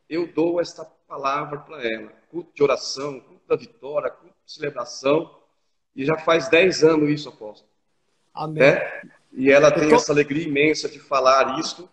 [0.08, 2.12] eu dou esta palavra para ela.
[2.30, 5.34] Culto de oração, culto da vitória, culto de celebração.
[5.94, 7.68] E já faz 10 anos isso, apóstolo.
[8.34, 8.62] Amém.
[8.62, 9.02] É?
[9.32, 9.96] E ela tem tô...
[9.96, 11.88] essa alegria imensa de falar isto.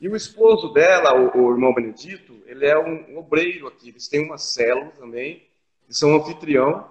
[0.00, 3.88] E o esposo dela, o, o irmão Benedito, ele é um, um, obreiro aqui.
[3.88, 5.46] Eles têm uma célula também.
[5.86, 6.90] Eles são anfitrião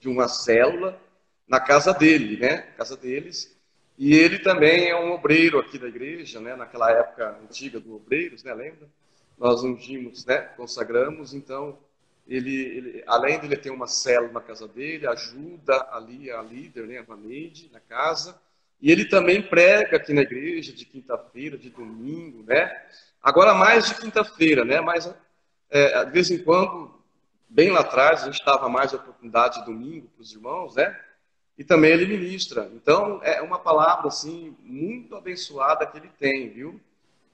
[0.00, 1.00] de uma célula
[1.46, 2.58] na casa dele, né?
[2.76, 3.53] Casa deles.
[3.96, 6.56] E ele também é um obreiro aqui da igreja, né?
[6.56, 8.52] Naquela época antiga do obreiros, né?
[8.52, 8.88] Lembra?
[9.38, 10.38] Nós ungimos, né?
[10.56, 11.32] Consagramos.
[11.32, 11.78] Então,
[12.26, 16.86] ele, ele além de ele ter uma célula na casa dele, ajuda ali a líder,
[16.86, 16.98] né?
[16.98, 18.40] A Vaneide, na casa.
[18.80, 22.70] E ele também prega aqui na igreja de quinta-feira, de domingo, né?
[23.22, 24.80] Agora mais de quinta-feira, né?
[24.80, 25.12] Mas
[25.70, 26.92] é, de vez em quando,
[27.48, 30.98] bem lá atrás, a gente estava mais oportunidade de domingo para os irmãos, né?
[31.56, 32.70] E também ele ministra.
[32.74, 36.80] Então, é uma palavra, assim, muito abençoada que ele tem, viu?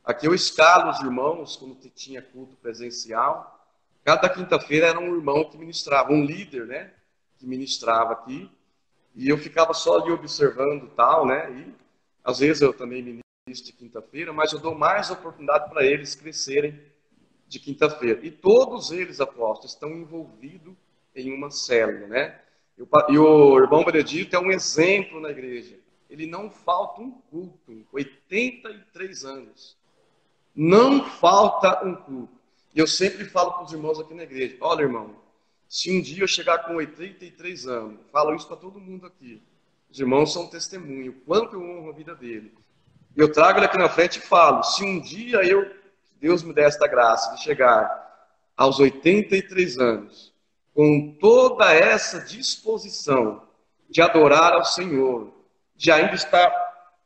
[0.05, 3.59] Aqui eu escalo os irmãos quando tinha culto presencial.
[4.05, 6.93] Cada quinta-feira era um irmão que ministrava, um líder, né?
[7.39, 8.51] Que ministrava aqui.
[9.15, 11.51] E eu ficava só ali observando tal, né?
[11.53, 11.75] E
[12.25, 13.03] às vezes eu também
[13.47, 16.81] ministro de quinta-feira, mas eu dou mais oportunidade para eles crescerem
[17.49, 18.25] de quinta-feira.
[18.25, 20.75] E todos eles, apóstolos, estão envolvidos
[21.15, 22.41] em uma célula, né?
[23.09, 25.79] E o irmão Benedito é um exemplo na igreja.
[26.09, 29.77] Ele não falta um culto, 83 anos.
[30.55, 32.41] Não falta um culto.
[32.75, 35.15] E eu sempre falo para os irmãos aqui na igreja: olha, irmão,
[35.69, 39.43] se um dia eu chegar com 83 anos, falo isso para todo mundo aqui.
[39.91, 42.55] Os irmãos são testemunho, quanto eu honro a vida dele.
[43.17, 45.71] Eu trago ele aqui na frente e falo: se um dia eu,
[46.21, 50.30] Deus me der esta graça de chegar aos 83 anos,
[50.81, 53.43] com toda essa disposição
[53.91, 55.31] de adorar ao Senhor,
[55.77, 56.51] de ainda estar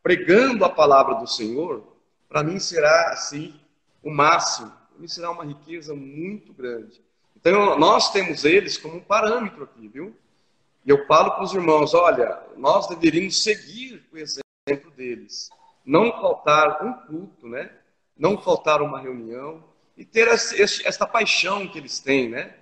[0.01, 1.83] pregando a palavra do Senhor,
[2.29, 3.53] para mim será assim
[4.01, 4.69] o máximo.
[4.69, 7.03] Para mim será uma riqueza muito grande.
[7.35, 10.17] Então, nós temos eles como um parâmetro aqui, viu?
[10.87, 15.51] E eu falo para os irmãos: olha, nós deveríamos seguir o exemplo deles.
[15.85, 17.73] Não faltar um culto, né?
[18.17, 19.65] Não faltar uma reunião.
[19.97, 22.55] E ter esta paixão que eles têm, né?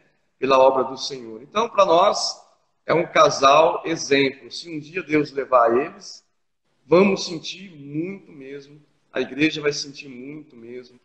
[0.43, 1.41] Pela obra do Senhor.
[1.41, 2.43] Então, para nós,
[2.85, 4.51] é um casal exemplo.
[4.51, 6.25] Se um dia Deus levar eles,
[6.85, 8.83] vamos sentir muito mesmo.
[9.13, 10.99] A igreja vai sentir muito mesmo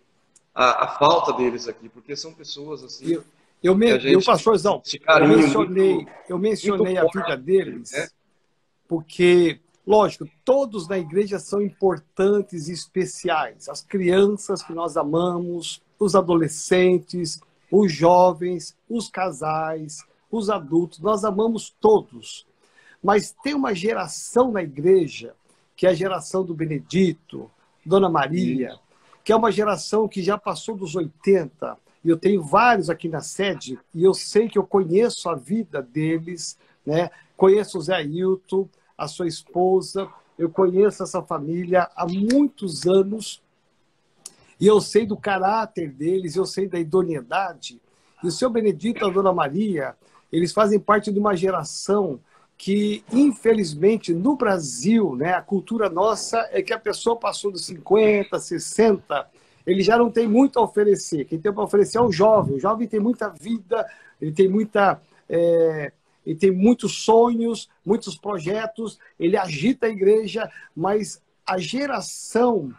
[0.55, 3.19] a, a falta deles aqui, porque são pessoas assim.
[3.61, 8.07] Eu, me, eu pastorzão, eu mencionei, muito, eu mencionei a vida deles, né?
[8.87, 13.69] porque, lógico, todos na igreja são importantes e especiais.
[13.69, 17.39] As crianças que nós amamos, os adolescentes,
[17.71, 22.45] os jovens, os casais, os adultos, nós amamos todos.
[23.03, 25.33] Mas tem uma geração na igreja,
[25.75, 27.49] que é a geração do Benedito,
[27.85, 28.77] Dona Maria,
[29.23, 33.21] que é uma geração que já passou dos 80, e eu tenho vários aqui na
[33.21, 37.11] sede, e eu sei que eu conheço a vida deles, né?
[37.35, 43.41] Conheço o Zé Ailton, a sua esposa, eu conheço essa família há muitos anos,
[44.59, 47.81] e eu sei do caráter deles, eu sei da idoneidade.
[48.23, 49.95] E o seu Benedito e a Dona Maria,
[50.31, 52.19] eles fazem parte de uma geração
[52.57, 58.39] que, infelizmente, no Brasil, né, a cultura nossa é que a pessoa passou dos 50,
[58.39, 59.29] 60,
[59.65, 61.25] ele já não tem muito a oferecer.
[61.25, 62.55] Quem tem para oferecer é o jovem.
[62.55, 63.85] O jovem tem muita vida,
[64.19, 64.99] ele tem muita.
[65.29, 65.91] É,
[66.25, 72.73] ele tem muitos sonhos, muitos projetos, ele agita a igreja, mas a geração,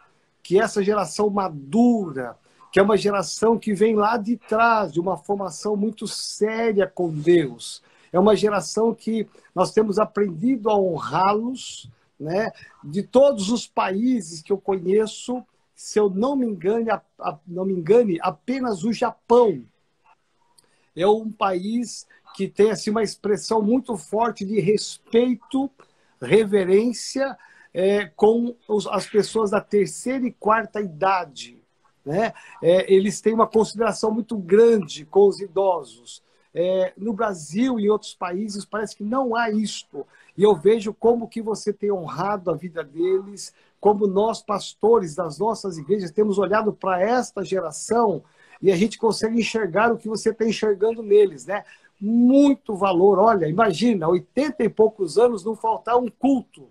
[0.48, 2.34] que essa geração madura,
[2.72, 7.10] que é uma geração que vem lá de trás, de uma formação muito séria com
[7.10, 12.50] Deus, é uma geração que nós temos aprendido a honrá-los, né?
[12.82, 15.44] De todos os países que eu conheço,
[15.74, 19.62] se eu não me engane, a, a, não me engane, apenas o Japão
[20.96, 25.70] é um país que tem assim uma expressão muito forte de respeito,
[26.22, 27.36] reverência
[27.72, 31.62] é, com os, as pessoas da terceira e quarta idade.
[32.04, 32.32] Né?
[32.62, 36.22] É, eles têm uma consideração muito grande com os idosos.
[36.54, 40.06] É, no Brasil e em outros países parece que não há isto.
[40.36, 45.38] E eu vejo como que você tem honrado a vida deles, como nós, pastores das
[45.38, 48.22] nossas igrejas, temos olhado para esta geração
[48.60, 51.64] e a gente consegue enxergar o que você está enxergando neles, né?
[52.00, 53.18] Muito valor.
[53.18, 56.68] Olha, imagina, 80 e poucos anos não faltar um culto.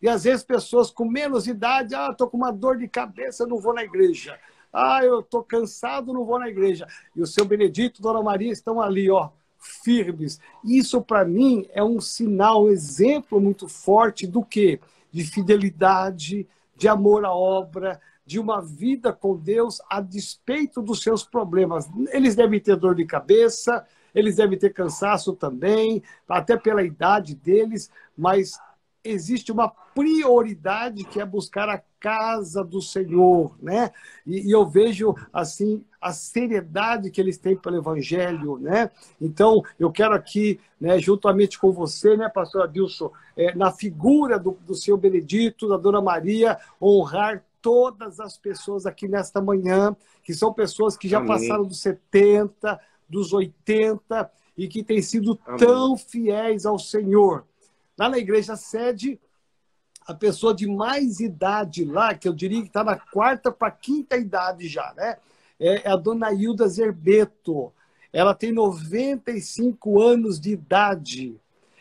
[0.00, 3.58] E às vezes pessoas com menos idade, ah, estou com uma dor de cabeça, não
[3.58, 4.38] vou na igreja.
[4.72, 6.86] Ah, eu estou cansado, não vou na igreja.
[7.14, 10.38] E o seu Benedito, Dona Maria estão ali, ó, firmes.
[10.64, 14.80] Isso para mim é um sinal, um exemplo muito forte do que
[15.10, 21.24] de fidelidade, de amor à obra, de uma vida com Deus a despeito dos seus
[21.24, 21.88] problemas.
[22.12, 27.90] Eles devem ter dor de cabeça, eles devem ter cansaço também, até pela idade deles,
[28.16, 28.58] mas
[29.10, 33.90] existe uma prioridade que é buscar a casa do Senhor, né?
[34.26, 38.90] E, e, eu vejo assim a seriedade que eles têm pelo Evangelho, né?
[39.20, 44.56] Então eu quero aqui, né, juntamente com você, né, Pastor Adilson, é, na figura do,
[44.66, 50.52] do Senhor Benedito, da Dona Maria, honrar todas as pessoas aqui nesta manhã, que são
[50.52, 51.28] pessoas que já Amém.
[51.28, 52.78] passaram dos 70,
[53.08, 55.58] dos 80 e que têm sido Amém.
[55.58, 57.44] tão fiéis ao Senhor.
[57.98, 59.18] Lá na igreja sede,
[60.06, 64.16] a pessoa de mais idade lá, que eu diria que está na quarta para quinta
[64.16, 65.16] idade já, né?
[65.58, 67.72] É, é a dona Hilda Zerbeto.
[68.12, 71.40] Ela tem 95 anos de idade.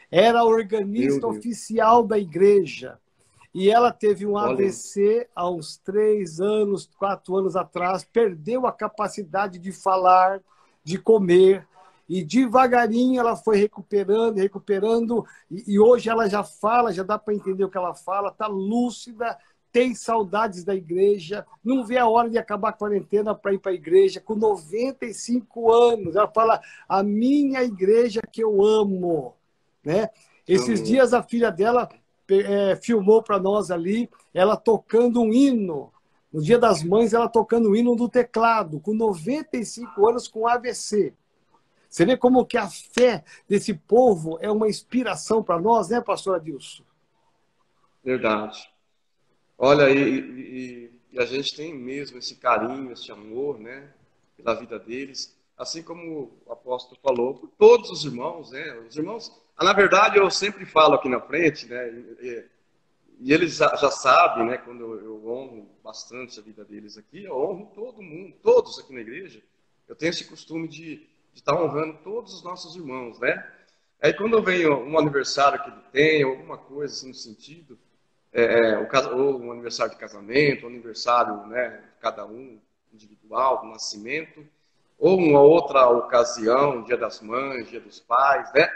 [0.10, 2.98] Era organista oficial da igreja.
[3.54, 4.38] E ela teve um.
[4.38, 10.42] AVC há uns três anos, quatro anos atrás, perdeu a capacidade de falar,
[10.84, 11.66] de comer,
[12.08, 17.34] e devagarinho ela foi recuperando, recuperando, e, e hoje ela já fala, já dá para
[17.34, 19.38] entender o que ela fala, está lúcida,
[19.76, 23.74] tem saudades da igreja, não vê a hora de acabar a quarentena para ir para
[23.74, 26.16] a igreja, com 95 anos.
[26.16, 29.34] Ela fala: a minha igreja que eu amo.
[29.84, 30.10] Né?
[30.48, 30.86] Esses uhum.
[30.86, 31.90] dias a filha dela
[32.30, 35.92] é, filmou para nós ali, ela tocando um hino.
[36.32, 41.14] No Dia das Mães, ela tocando o hino do teclado, com 95 anos, com AVC.
[41.96, 46.36] Você vê como que a fé desse povo é uma inspiração para nós, né, pastor
[46.36, 46.84] Adilson?
[48.04, 48.70] Verdade.
[49.58, 53.94] Olha, e, e, e, a gente tem mesmo esse carinho, esse amor, né,
[54.36, 59.32] pela vida deles, assim como o apóstolo falou, por todos os irmãos, né, os irmãos
[59.58, 61.88] na verdade, eu sempre falo aqui na frente, né?
[62.20, 62.46] E,
[63.22, 64.58] e eles já, já, sabem, né?
[64.58, 68.94] Quando eu, eu honro bastante a vida deles aqui, eu honro todo mundo, todos aqui
[68.94, 69.42] na igreja.
[69.88, 73.46] Eu tenho esse costume de, de estar honrando todos os nossos irmãos, né?
[74.02, 77.78] Aí quando venho um aniversário que ele tem, alguma coisa assim no sentido,
[78.34, 81.70] é, é ou um aniversário de casamento, um aniversário, né?
[81.70, 82.60] De cada um
[82.92, 84.48] individual, do nascimento,
[84.98, 88.68] ou uma outra ocasião, dia das mães, dia dos pais, né?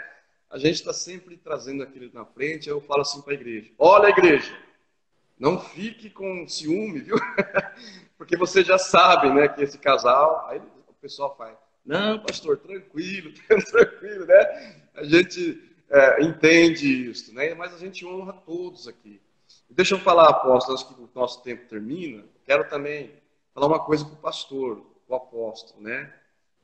[0.50, 4.08] a gente está sempre trazendo aquilo na frente, eu falo assim para a igreja: olha,
[4.08, 4.54] igreja,
[5.38, 7.16] não fique com ciúme, viu?
[8.18, 10.46] Porque você já sabe, né, que esse casal.
[10.48, 13.32] Aí o pessoal faz: não, pastor, tranquilo,
[13.70, 14.82] tranquilo, né?
[14.94, 17.54] A gente é, entende isso, né?
[17.54, 19.20] Mas a gente honra todos aqui.
[19.68, 23.12] Deixa eu falar, apóstolo, antes que o nosso tempo termina, quero também
[23.54, 26.12] falar uma coisa para o pastor, o apóstolo, né?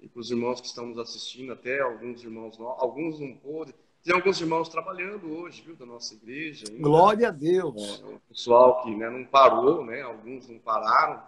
[0.00, 3.74] e para os irmãos que estão nos assistindo, até alguns irmãos, alguns não pôde.
[4.02, 6.64] Tem alguns irmãos trabalhando hoje, viu, da nossa igreja.
[6.68, 6.82] Ainda.
[6.82, 8.00] Glória a Deus.
[8.00, 11.20] É, o pessoal que né, não parou, né, alguns não pararam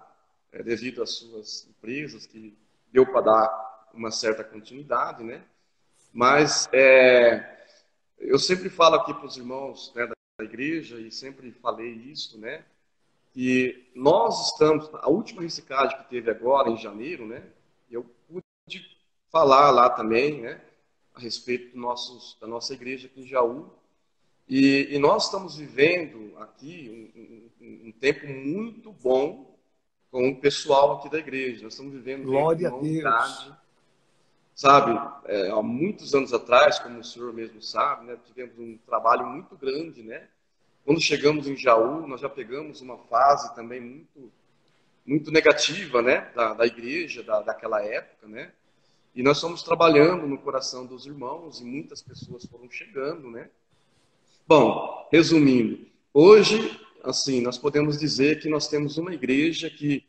[0.52, 2.56] é, devido às suas empresas, que
[2.92, 3.67] deu para dar
[3.98, 5.42] uma certa continuidade, né?
[6.12, 7.66] Mas é,
[8.18, 12.64] eu sempre falo aqui para os irmãos né, da igreja, e sempre falei isso, né?
[13.32, 17.42] Que nós estamos, a última reciclagem que teve agora, em janeiro, né?
[17.90, 18.06] Eu
[19.30, 20.60] falar lá também, né,
[21.14, 23.70] a respeito do nossos, da nossa igreja aqui em Jaú.
[24.48, 29.58] E, e nós estamos vivendo aqui um, um, um, tempo muito bom
[30.10, 31.64] com o pessoal aqui da igreja.
[31.64, 33.54] Nós estamos vivendo Glória uma unidade.
[34.58, 39.24] Sabe, é, há muitos anos atrás, como o senhor mesmo sabe, né, tivemos um trabalho
[39.24, 40.26] muito grande, né?
[40.84, 44.32] Quando chegamos em Jaú, nós já pegamos uma fase também muito
[45.06, 48.50] muito negativa, né, da, da igreja da, daquela época, né?
[49.14, 53.48] E nós estamos trabalhando no coração dos irmãos e muitas pessoas foram chegando, né?
[54.44, 60.04] Bom, resumindo, hoje, assim, nós podemos dizer que nós temos uma igreja que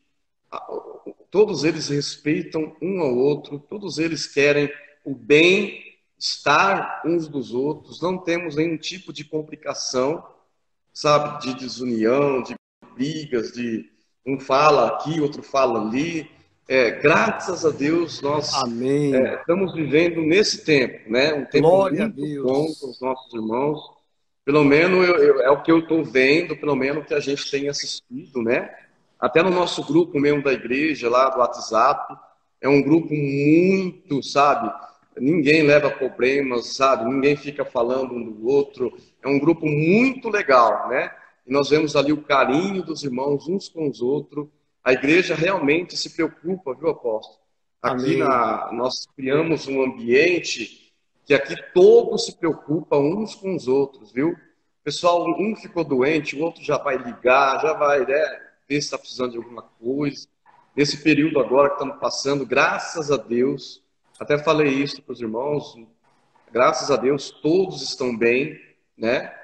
[1.32, 4.72] todos eles respeitam um ao outro, todos eles querem
[5.04, 10.26] o bem-estar uns dos outros, não temos nenhum tipo de complicação,
[10.94, 12.56] sabe, de desunião, de
[12.96, 13.90] brigas, de
[14.26, 16.30] um fala aqui, outro fala ali,
[16.68, 21.34] é, graças a Deus, nós é, estamos vivendo nesse tempo, né?
[21.34, 23.80] Um tempo Glória muito bom com os nossos irmãos.
[24.46, 27.50] Pelo menos eu, eu, é o que eu estou vendo, pelo menos que a gente
[27.50, 28.70] tem assistido, né?
[29.20, 32.16] Até no nosso grupo mesmo da igreja, lá do WhatsApp,
[32.62, 34.72] é um grupo muito, sabe?
[35.18, 37.06] Ninguém leva problemas, sabe?
[37.06, 38.96] Ninguém fica falando um do outro.
[39.22, 41.12] É um grupo muito legal, né?
[41.46, 44.48] E nós vemos ali o carinho dos irmãos uns com os outros
[44.84, 47.38] a igreja realmente se preocupa, viu, apóstolo?
[47.82, 50.92] Aqui na, nós criamos um ambiente
[51.26, 54.36] que aqui todos se preocupam uns com os outros, viu?
[54.84, 58.98] Pessoal, um ficou doente, o outro já vai ligar, já vai né, ver se está
[58.98, 60.28] precisando de alguma coisa.
[60.76, 63.84] Nesse período agora que estamos passando, graças a Deus,
[64.20, 65.76] até falei isso para os irmãos,
[66.52, 68.58] graças a Deus todos estão bem,
[68.96, 69.36] né?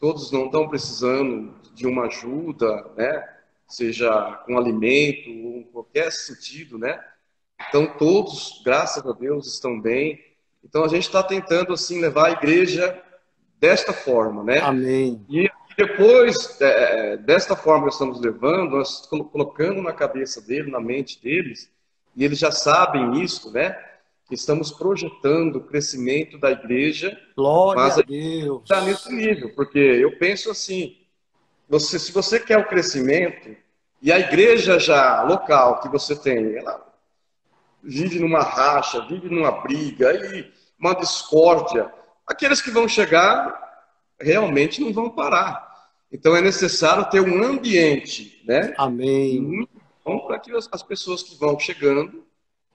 [0.00, 3.36] Todos não estão precisando de uma ajuda, né?
[3.68, 7.02] seja com alimento, ou em qualquer sentido, né?
[7.68, 10.20] Então, todos, graças a Deus, estão bem.
[10.62, 13.02] Então, a gente está tentando, assim, levar a igreja
[13.58, 14.58] desta forma, né?
[14.58, 15.24] Amém.
[15.28, 20.80] E depois, é, é desta forma que estamos levando, nós colocando na cabeça dele, na
[20.80, 21.70] mente deles,
[22.14, 23.78] e eles já sabem isso, né?
[24.26, 27.16] Que estamos projetando o crescimento da igreja.
[27.36, 28.62] Glória mas a Deus.
[28.62, 30.96] Está nesse nível, porque eu penso assim:
[31.68, 33.54] você, se você quer o crescimento,
[34.00, 36.86] e a igreja já local que você tem, ela
[37.82, 41.92] vive numa racha, vive numa briga, e uma discórdia,
[42.26, 43.65] aqueles que vão chegar
[44.20, 45.66] realmente não vão parar.
[46.10, 48.74] Então é necessário ter um ambiente, né?
[48.78, 49.40] Amém.
[49.40, 52.24] Muito bom para que as pessoas que vão chegando,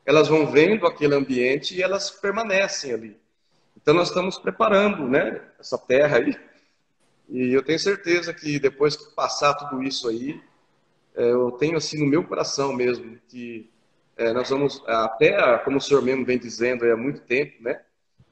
[0.05, 3.17] elas vão vendo aquele ambiente e elas permanecem ali.
[3.75, 5.41] Então nós estamos preparando, né?
[5.59, 6.37] Essa terra aí.
[7.29, 10.41] E eu tenho certeza que depois que passar tudo isso aí,
[11.15, 13.69] é, eu tenho assim no meu coração mesmo que
[14.17, 17.81] é, nós vamos até como o senhor mesmo vem dizendo há muito tempo, né?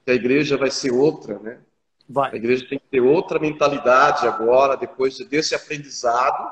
[0.05, 1.59] Que a igreja vai ser outra, né?
[2.11, 2.31] Vai.
[2.31, 6.49] A igreja tem que ter outra mentalidade agora, depois desse aprendizado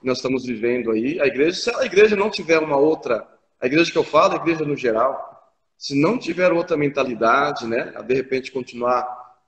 [0.00, 1.20] que nós estamos vivendo aí.
[1.20, 3.24] A igreja, se a igreja não tiver uma outra,
[3.60, 7.92] a igreja que eu falo, a igreja no geral, se não tiver outra mentalidade, né,
[8.04, 9.06] de repente continuar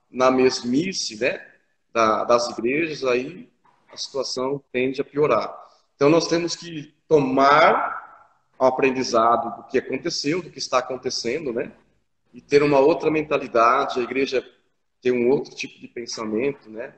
[0.09, 1.45] na mesmice, né,
[1.91, 3.49] da, das igrejas, aí
[3.91, 5.53] a situação tende a piorar.
[5.97, 11.73] Então nós temos que tomar o aprendizado do que aconteceu, do que está acontecendo, né,
[12.33, 13.99] e ter uma outra mentalidade.
[13.99, 14.41] A igreja
[15.01, 16.93] ter um outro tipo de pensamento, né?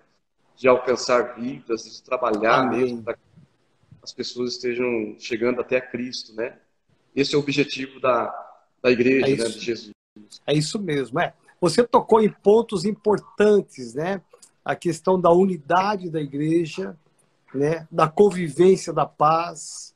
[0.55, 2.79] De alcançar vidas, de trabalhar Amém.
[2.79, 3.21] mesmo para que
[4.01, 6.57] as pessoas estejam chegando até a Cristo, né?
[7.15, 8.33] Esse é o objetivo da,
[8.81, 9.91] da igreja, é né, de Jesus.
[10.45, 11.33] É isso mesmo, é.
[11.61, 14.21] Você tocou em pontos importantes, né?
[14.63, 16.97] A questão da unidade da igreja,
[17.53, 17.87] né?
[17.91, 19.93] Da convivência da paz.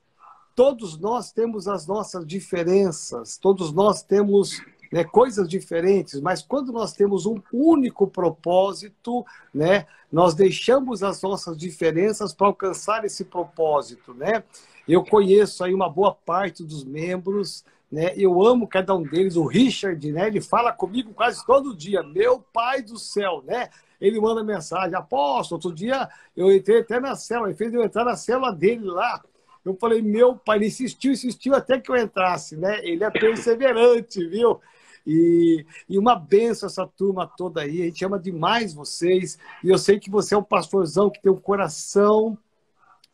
[0.55, 4.61] Todos nós temos as nossas diferenças, todos nós temos
[4.93, 11.57] né, coisas diferentes, mas quando nós temos um único propósito, né, nós deixamos as nossas
[11.57, 14.43] diferenças para alcançar esse propósito, né?
[14.87, 18.13] Eu conheço aí uma boa parte dos membros, né?
[18.15, 20.27] Eu amo cada um deles, o Richard, né?
[20.27, 23.69] Ele fala comigo quase todo dia, meu pai do céu, né?
[23.99, 28.05] Ele manda mensagem, apóstolo, outro dia eu entrei até na célula, ele fez eu entrar
[28.05, 29.23] na célula dele lá,
[29.65, 32.79] eu falei, meu pai, ele insistiu, insistiu até que eu entrasse, né?
[32.83, 34.61] Ele é perseverante, viu?
[35.05, 37.81] E, e uma benção essa turma toda aí.
[37.81, 39.37] A gente ama demais vocês.
[39.63, 42.37] E eu sei que você é um pastorzão que tem um coração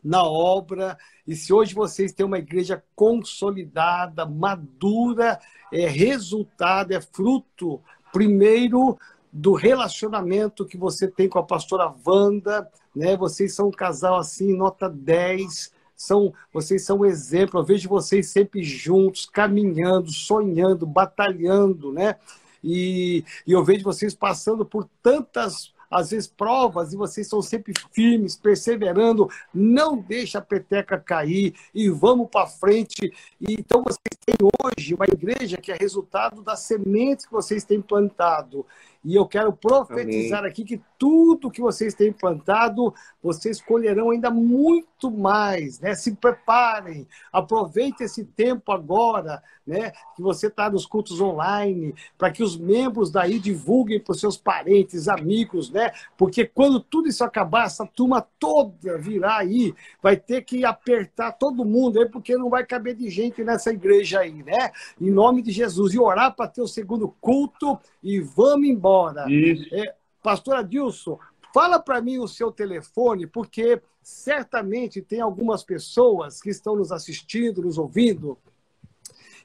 [0.04, 0.98] na obra.
[1.28, 5.40] E se hoje vocês têm uma igreja consolidada, madura,
[5.72, 7.82] é resultado, é fruto,
[8.12, 8.98] primeiro,
[9.32, 13.16] do relacionamento que você tem com a pastora Wanda, né?
[13.16, 17.60] Vocês são um casal assim, nota 10, são, vocês são um exemplo.
[17.60, 22.16] Eu vejo vocês sempre juntos, caminhando, sonhando, batalhando, né?
[22.64, 27.74] E, e eu vejo vocês passando por tantas às vezes provas e vocês são sempre
[27.91, 33.12] firmes, perseverando, não deixa a peteca cair e vamos para frente.
[33.41, 37.82] E, então vocês têm hoje uma igreja que é resultado das sementes que vocês têm
[37.82, 38.66] plantado.
[39.04, 40.52] E eu quero profetizar Amém.
[40.52, 42.93] aqui que tudo que vocês têm plantado,
[43.24, 45.95] vocês colherão ainda muito mais, né?
[45.95, 49.93] Se preparem, aproveitem esse tempo agora, né?
[50.16, 54.36] Que você está nos cultos online, para que os membros daí divulguem para os seus
[54.36, 55.91] parentes, amigos, né?
[56.18, 59.74] Porque quando tudo isso acabar, essa turma toda virá aí,
[60.04, 64.20] vai ter que apertar todo mundo aí, porque não vai caber de gente nessa igreja
[64.20, 64.72] aí, né?
[65.00, 65.93] Em nome de Jesus.
[65.93, 68.89] E orar para ter o segundo culto e vamos embora.
[69.30, 69.74] Isso.
[69.74, 71.20] É, Pastor Adilson,
[71.54, 77.62] fala para mim o seu telefone, porque certamente tem algumas pessoas que estão nos assistindo,
[77.62, 78.38] nos ouvindo,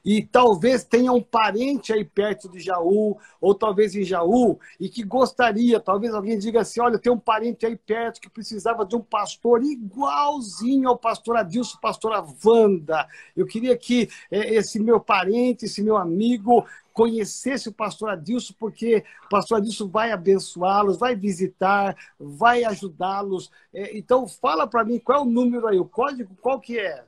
[0.05, 5.03] e talvez tenha um parente aí perto de Jaú, ou talvez em Jaú, e que
[5.03, 9.01] gostaria, talvez alguém diga assim: olha, tem um parente aí perto que precisava de um
[9.01, 13.07] pastor igualzinho ao pastor Adilson, pastora Wanda.
[13.35, 19.03] Eu queria que é, esse meu parente, esse meu amigo, conhecesse o pastor Adilson, porque
[19.25, 23.51] o pastor Adilson vai abençoá-los, vai visitar, vai ajudá-los.
[23.73, 27.03] É, então, fala para mim qual é o número aí, o código, qual que é?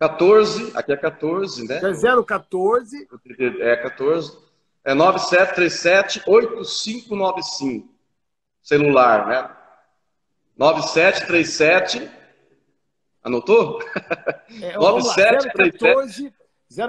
[0.00, 1.76] 14, aqui é 14, né?
[1.76, 1.80] É
[2.24, 3.06] 014.
[3.38, 4.38] É 14.
[4.82, 7.86] É 9737-8595.
[8.62, 9.54] Celular, né?
[10.56, 12.10] 9737.
[13.22, 13.78] Anotou?
[14.62, 16.32] É, 9737.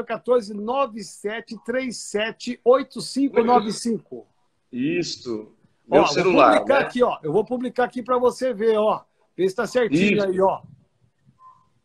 [0.07, 4.25] 014 9737 8595.
[4.71, 5.51] Isso.
[5.85, 6.51] Meu ó, celular.
[6.51, 6.85] Vou publicar né?
[6.85, 7.19] aqui, ó.
[7.21, 9.03] Eu vou publicar aqui para você ver, ó.
[9.35, 10.25] Vê se está certinho Isso.
[10.25, 10.61] aí, ó.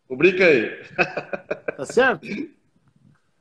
[0.09, 0.71] Rubrica aí.
[1.77, 2.27] Tá certo?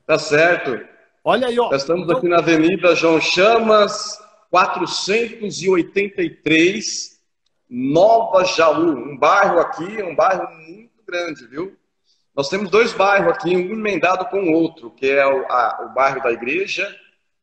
[0.06, 0.78] tá certo.
[1.24, 1.70] Olha aí, ó.
[1.70, 2.18] Nós estamos então...
[2.18, 4.18] aqui na Avenida João Chamas,
[4.50, 7.20] 483,
[7.68, 8.90] Nova Jaú.
[8.90, 11.74] Um bairro aqui, um bairro muito grande, viu?
[12.34, 15.94] Nós temos dois bairros aqui, um emendado com o outro, que é o, a, o
[15.94, 16.86] bairro da igreja,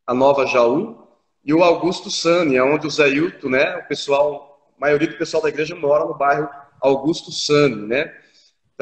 [0.05, 1.07] a Nova Jaú,
[1.43, 5.17] e o Augusto Sani, é onde o Zé Hilton, né, o pessoal, a maioria do
[5.17, 6.47] pessoal da igreja mora no bairro
[6.79, 8.13] Augusto Sani, né?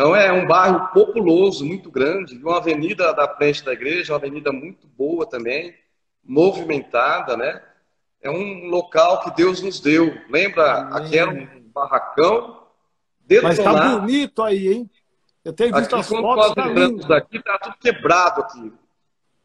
[0.01, 4.51] Então é um bairro populoso, muito grande, uma avenida da frente da igreja, uma avenida
[4.51, 5.75] muito boa também,
[6.23, 7.61] movimentada, né?
[8.19, 10.11] É um local que Deus nos deu.
[10.27, 10.87] Lembra?
[10.87, 11.05] Amém.
[11.05, 12.63] Aqui era um barracão
[13.27, 13.63] detonado.
[13.63, 14.89] Mas tá bonito aí, hein?
[15.45, 17.07] Eu tenho visto aqui, as fotos, tá lindo.
[17.07, 18.73] Daqui tá tudo quebrado aqui.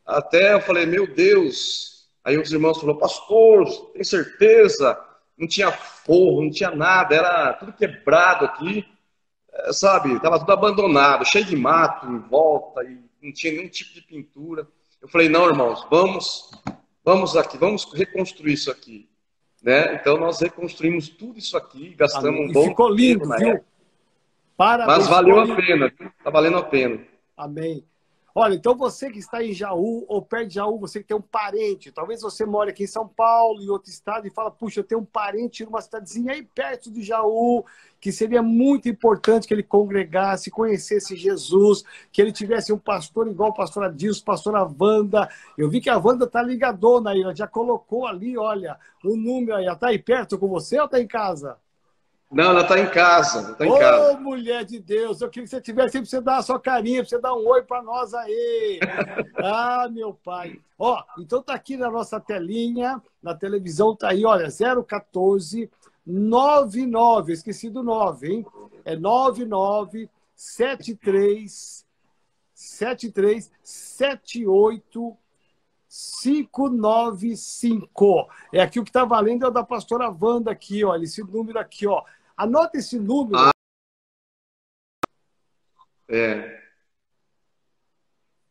[0.06, 2.08] Até eu falei, meu Deus.
[2.24, 4.98] Aí os irmãos falaram, pastor, tem certeza?
[5.36, 8.86] Não tinha forro, não tinha nada, era tudo quebrado aqui.
[9.64, 13.94] É, sabe, tava tudo abandonado, cheio de mato em volta e não tinha nenhum tipo
[13.94, 14.66] de pintura.
[15.00, 16.50] Eu falei, não, irmãos, vamos,
[17.04, 19.08] vamos aqui, vamos reconstruir isso aqui.
[19.62, 19.94] Né?
[19.94, 22.50] Então nós reconstruímos tudo isso aqui, gastamos Amém.
[22.50, 23.64] um bom ficou lindo, viu?
[24.56, 24.98] Parabéns.
[24.98, 27.04] Mas valeu a pena, está valendo a pena.
[27.36, 27.84] Amém.
[28.38, 31.22] Olha, então você que está em Jaú ou perto de Jaú, você que tem um
[31.22, 34.84] parente, talvez você mora aqui em São Paulo, em outro estado, e fala, puxa, eu
[34.84, 37.64] tenho um parente numa cidadezinha aí perto de Jaú,
[37.98, 41.82] que seria muito importante que ele congregasse, conhecesse Jesus,
[42.12, 45.30] que ele tivesse um pastor igual o pastor Adilson, pastora Wanda.
[45.56, 49.16] Eu vi que a Wanda está ligadona aí, ela já colocou ali, olha, o um
[49.16, 49.64] número aí.
[49.64, 51.56] Ela está aí perto com você ou está em casa?
[52.30, 53.54] Não, ela está em casa.
[53.54, 54.18] Tá em Ô, casa.
[54.18, 57.08] mulher de Deus, eu queria que você tivesse sempre você dar a sua carinha, para
[57.08, 58.80] você dar um oi para nós aí.
[59.36, 60.58] ah, meu pai.
[60.78, 64.48] Ó, então tá aqui na nossa telinha, na televisão tá aí, olha,
[64.86, 65.70] 014
[66.06, 68.46] 99, esqueci do 9, hein?
[68.84, 71.84] É 99 73
[72.54, 75.16] 73 78
[75.88, 78.28] 595.
[78.52, 81.58] É aqui o que está valendo é o da pastora Wanda aqui, olha, esse número
[81.58, 82.02] aqui, ó.
[82.36, 83.38] Anota esse número.
[83.38, 83.50] Ah.
[86.08, 86.60] É.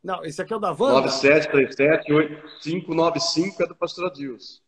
[0.02, 1.08] Não, esse aqui é o da Wanda?
[1.08, 4.60] 97378595 é do pastor Adilson.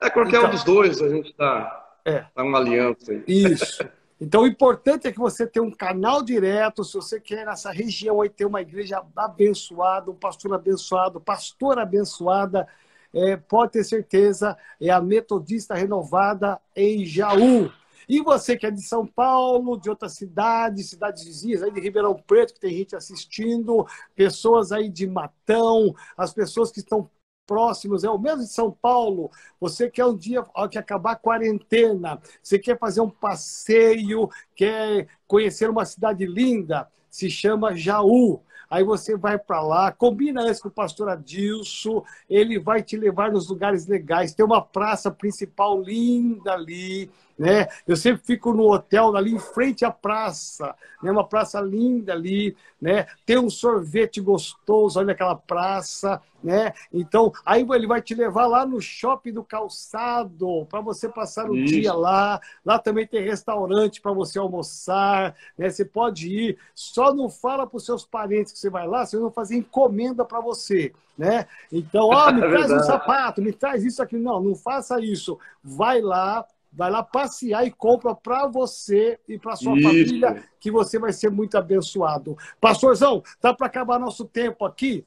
[0.00, 2.24] É qualquer então, um dos dois, a gente está é.
[2.34, 3.22] tá uma aliança aí.
[3.28, 3.88] Isso.
[4.20, 8.20] Então, o importante é que você tenha um canal direto, se você quer nessa região
[8.20, 12.68] aí ter uma igreja abençoada, um pastor abençoado, pastora abençoada,
[13.12, 17.70] é, pode ter certeza, é a Metodista Renovada em Jaú.
[18.08, 22.14] E você que é de São Paulo, de outras cidades, cidades vizinhas, aí de Ribeirão
[22.14, 27.08] Preto, que tem gente assistindo, pessoas aí de Matão, as pessoas que estão
[27.46, 29.30] próximos, é o mesmo de São Paulo.
[29.60, 35.68] Você quer um dia que acabar a quarentena, você quer fazer um passeio, quer conhecer
[35.68, 38.40] uma cidade linda, se chama Jaú.
[38.70, 43.30] Aí você vai para lá, combina antes com o pastor Adilson, ele vai te levar
[43.30, 44.32] nos lugares legais.
[44.32, 47.10] Tem uma praça principal linda ali,
[47.42, 47.66] né?
[47.88, 51.10] Eu sempre fico no hotel ali em frente à praça, né?
[51.10, 53.08] Uma praça linda ali, né?
[53.26, 56.72] Tem um sorvete gostoso ali naquela praça, né?
[56.92, 61.56] Então, aí ele vai te levar lá no shopping do calçado para você passar o
[61.56, 61.74] Isso.
[61.74, 62.40] dia lá.
[62.64, 65.68] Lá também tem restaurante para você almoçar, né?
[65.68, 66.58] Você pode ir.
[66.76, 70.24] Só não fala para os seus parentes que você vai lá, senão vão fazer encomenda
[70.24, 71.48] para você, né?
[71.72, 74.16] Então, ó, oh, me traz um sapato, me traz isso aqui.
[74.16, 75.36] Não, não faça isso.
[75.60, 79.88] Vai lá, vai lá passear e compra para você e para sua Isso.
[79.88, 82.36] família, que você vai ser muito abençoado.
[82.60, 85.04] Pastorzão, tá para acabar nosso tempo aqui.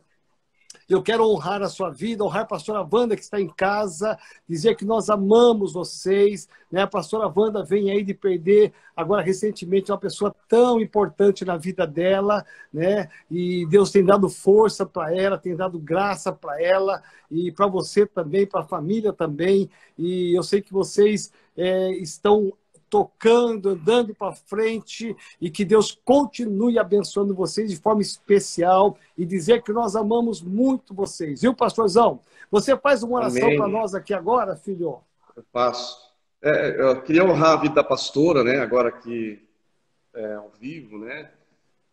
[0.88, 4.18] Eu quero honrar a sua vida, honrar a pastora Wanda que está em casa,
[4.48, 6.48] dizer que nós amamos vocês.
[6.72, 6.84] Né?
[6.84, 11.88] A pastora Wanda vem aí de perder, agora recentemente, uma pessoa tão importante na vida
[11.88, 13.10] dela, né?
[13.32, 18.06] E Deus tem dado força para ela, tem dado graça para ela e para você
[18.06, 19.70] também, para a família também.
[19.98, 22.54] E eu sei que vocês é, estão
[22.96, 29.62] tocando, andando para frente e que Deus continue abençoando vocês de forma especial e dizer
[29.64, 31.41] que nós amamos muito vocês.
[31.41, 32.22] Viu, pastorzão?
[32.50, 35.02] Você faz uma oração para nós aqui agora, filho?
[35.36, 36.10] Eu faço.
[36.41, 38.60] É, eu queria honrar a vida da pastora, né?
[38.60, 39.46] Agora aqui
[40.14, 41.32] é, ao vivo, né?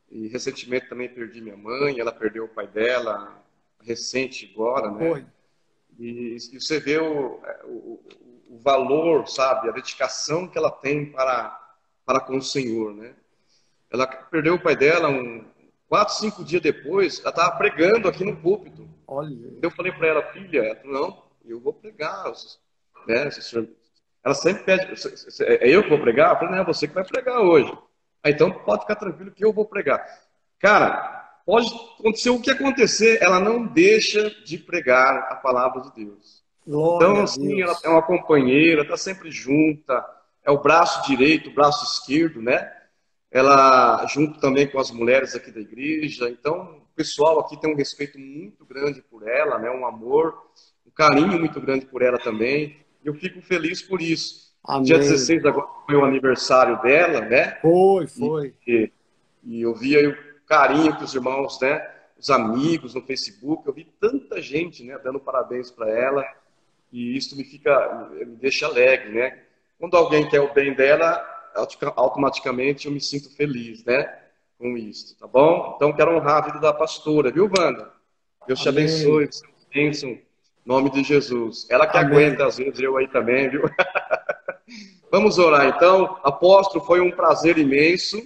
[0.09, 3.43] E recentemente também perdi minha mãe, ela perdeu o pai dela,
[3.81, 5.11] recente agora, né?
[5.11, 5.27] Foi.
[5.99, 8.01] E, e você vê o, é, o,
[8.49, 11.59] o valor, sabe, a dedicação que ela tem para,
[12.05, 13.15] para com o Senhor, né?
[13.91, 15.45] Ela perdeu o pai dela um
[15.89, 18.89] quatro, cinco dias depois, ela estava pregando aqui no púlpito.
[19.07, 19.37] Olha.
[19.61, 22.33] Eu falei para ela, filha, ela falou, não, eu vou pregar,
[23.07, 23.29] né?
[24.25, 24.95] Ela sempre pede,
[25.43, 26.31] é eu que vou pregar?
[26.31, 27.77] Eu falei, não, é você que vai pregar hoje.
[28.23, 30.03] Aí, então pode ficar tranquilo que eu vou pregar.
[30.59, 31.69] Cara, pode
[31.99, 36.43] acontecer o que acontecer, ela não deixa de pregar a palavra de Deus.
[36.67, 40.05] Glória então, assim, ela é uma companheira, está sempre junta,
[40.45, 42.73] é o braço direito, o braço esquerdo, né?
[43.31, 46.29] Ela, junto também com as mulheres aqui da igreja.
[46.29, 49.71] Então, o pessoal aqui tem um respeito muito grande por ela, né?
[49.71, 50.37] Um amor,
[50.87, 52.77] um carinho muito grande por ela também.
[53.03, 54.53] E eu fico feliz por isso.
[54.65, 54.85] Amém.
[54.85, 57.59] Dia 16 agora foi o aniversário dela, né?
[57.61, 58.55] Foi, foi.
[58.67, 58.93] E,
[59.45, 61.83] e eu via o carinho que os irmãos, né?
[62.19, 64.99] Os amigos no Facebook, eu vi tanta gente, né?
[65.03, 66.23] Dando parabéns para ela
[66.93, 69.39] e isso me fica, me deixa alegre, né?
[69.81, 71.27] Quando alguém quer o bem dela,
[71.97, 74.15] automaticamente eu me sinto feliz, né?
[74.59, 75.73] Com isso, tá bom?
[75.75, 77.91] Então quero honrar a vida da pastora, viu, Wanda?
[78.47, 78.85] Deus te Amém.
[78.85, 79.31] abençoe,
[79.73, 80.23] bênção, em
[80.67, 81.67] nome de Jesus.
[81.71, 82.11] Ela que Amém.
[82.11, 83.63] aguenta, às vezes, eu aí também, viu?
[85.11, 86.19] Vamos orar então.
[86.23, 88.23] Apóstolo, foi um prazer imenso,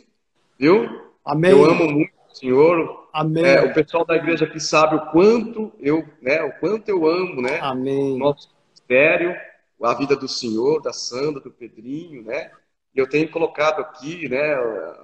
[0.59, 1.07] viu?
[1.24, 1.53] Amém.
[1.53, 3.47] Eu amo muito Senhor, Amém.
[3.47, 7.41] É, o pessoal da igreja que sabe o quanto eu, né, o quanto eu amo,
[7.41, 7.59] né?
[7.62, 8.18] Amém.
[8.18, 9.34] Nosso ministério,
[9.82, 12.51] a vida do Senhor, da Sandra, do Pedrinho, né?
[12.95, 14.55] E eu tenho colocado aqui, né,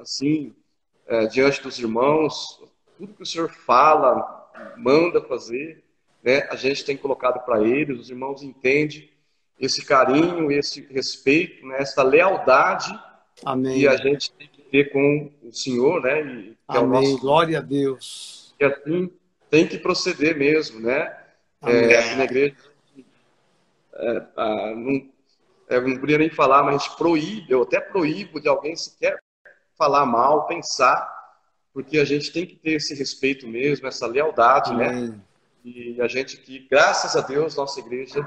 [0.02, 0.54] assim,
[1.06, 2.62] é, diante dos irmãos,
[2.98, 5.82] tudo que o Senhor fala, manda fazer,
[6.22, 6.46] né?
[6.50, 9.10] A gente tem colocado para eles, os irmãos entendem
[9.58, 12.92] esse carinho, esse respeito, né, essa lealdade
[13.42, 13.80] Amém.
[13.80, 16.22] que a gente tem ter com o Senhor, né?
[16.22, 17.12] E, é Amém.
[17.12, 17.18] Nosso...
[17.18, 18.54] Glória a Deus.
[18.58, 19.12] E assim
[19.50, 21.14] tem que proceder mesmo, né?
[21.64, 22.56] É, aqui na igreja,
[23.94, 25.08] é, ah, não,
[25.68, 29.22] é, não podia nem falar, mas a gente proíbe, eu até proíbo de alguém sequer
[29.76, 31.06] falar mal, pensar,
[31.72, 34.88] porque a gente tem que ter esse respeito mesmo, essa lealdade, né?
[34.88, 35.08] Amém.
[35.10, 35.20] né?
[35.64, 38.26] E a gente que, graças a Deus, nossa igreja,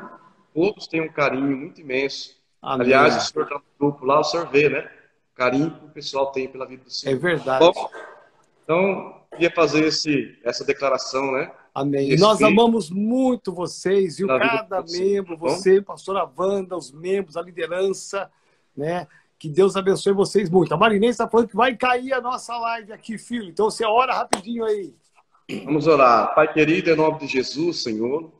[0.54, 2.38] todos têm um carinho muito imenso.
[2.62, 2.86] Amém.
[2.86, 4.90] Aliás, o senhor está no grupo lá, o senhor vê, né?
[5.36, 7.16] Carinho que o pessoal tem pela vida do Senhor.
[7.16, 7.66] É verdade.
[7.66, 7.90] Bom,
[8.64, 11.52] então, ia fazer esse, essa declaração, né?
[11.74, 12.10] Amém.
[12.10, 14.28] Esse Nós amamos muito vocês, viu?
[14.28, 18.32] Cada membro, você, pastora Wanda, os membros, a liderança,
[18.76, 19.08] né?
[19.38, 20.74] Que Deus abençoe vocês muito.
[20.74, 23.50] A Marinês está falando que vai cair a nossa live aqui, filho.
[23.50, 24.96] Então você ora rapidinho aí.
[25.66, 26.34] Vamos orar.
[26.34, 28.32] Pai querido, em nome de Jesus, Senhor.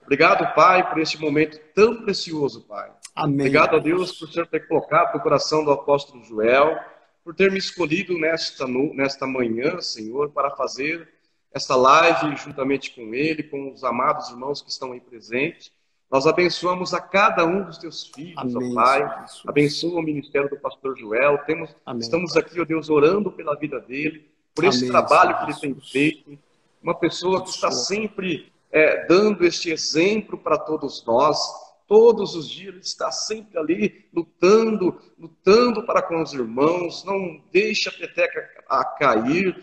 [0.00, 2.92] Obrigado, Pai, por este momento tão precioso, Pai.
[3.14, 3.46] Amém.
[3.46, 6.76] Obrigado a Deus por Senhor ter colocado no coração do apóstolo Joel
[7.24, 11.08] por ter me escolhido nesta, nesta manhã, Senhor, para fazer
[11.52, 15.72] esta live juntamente com ele, com os amados irmãos que estão aí presentes.
[16.10, 19.20] Nós abençoamos a cada um dos teus filhos, Amém, ó Pai.
[19.22, 19.42] Jesus.
[19.46, 21.38] Abençoa o ministério do pastor Joel.
[21.46, 25.60] Temos, estamos aqui, ó Deus, orando pela vida dele, por esse Amém, trabalho que ele
[25.60, 26.38] tem feito.
[26.82, 31.38] Uma pessoa que está sempre é, dando este exemplo para todos nós
[31.86, 37.90] todos os dias, ele está sempre ali lutando, lutando para com os irmãos, não deixa
[37.90, 39.62] a peteca a cair,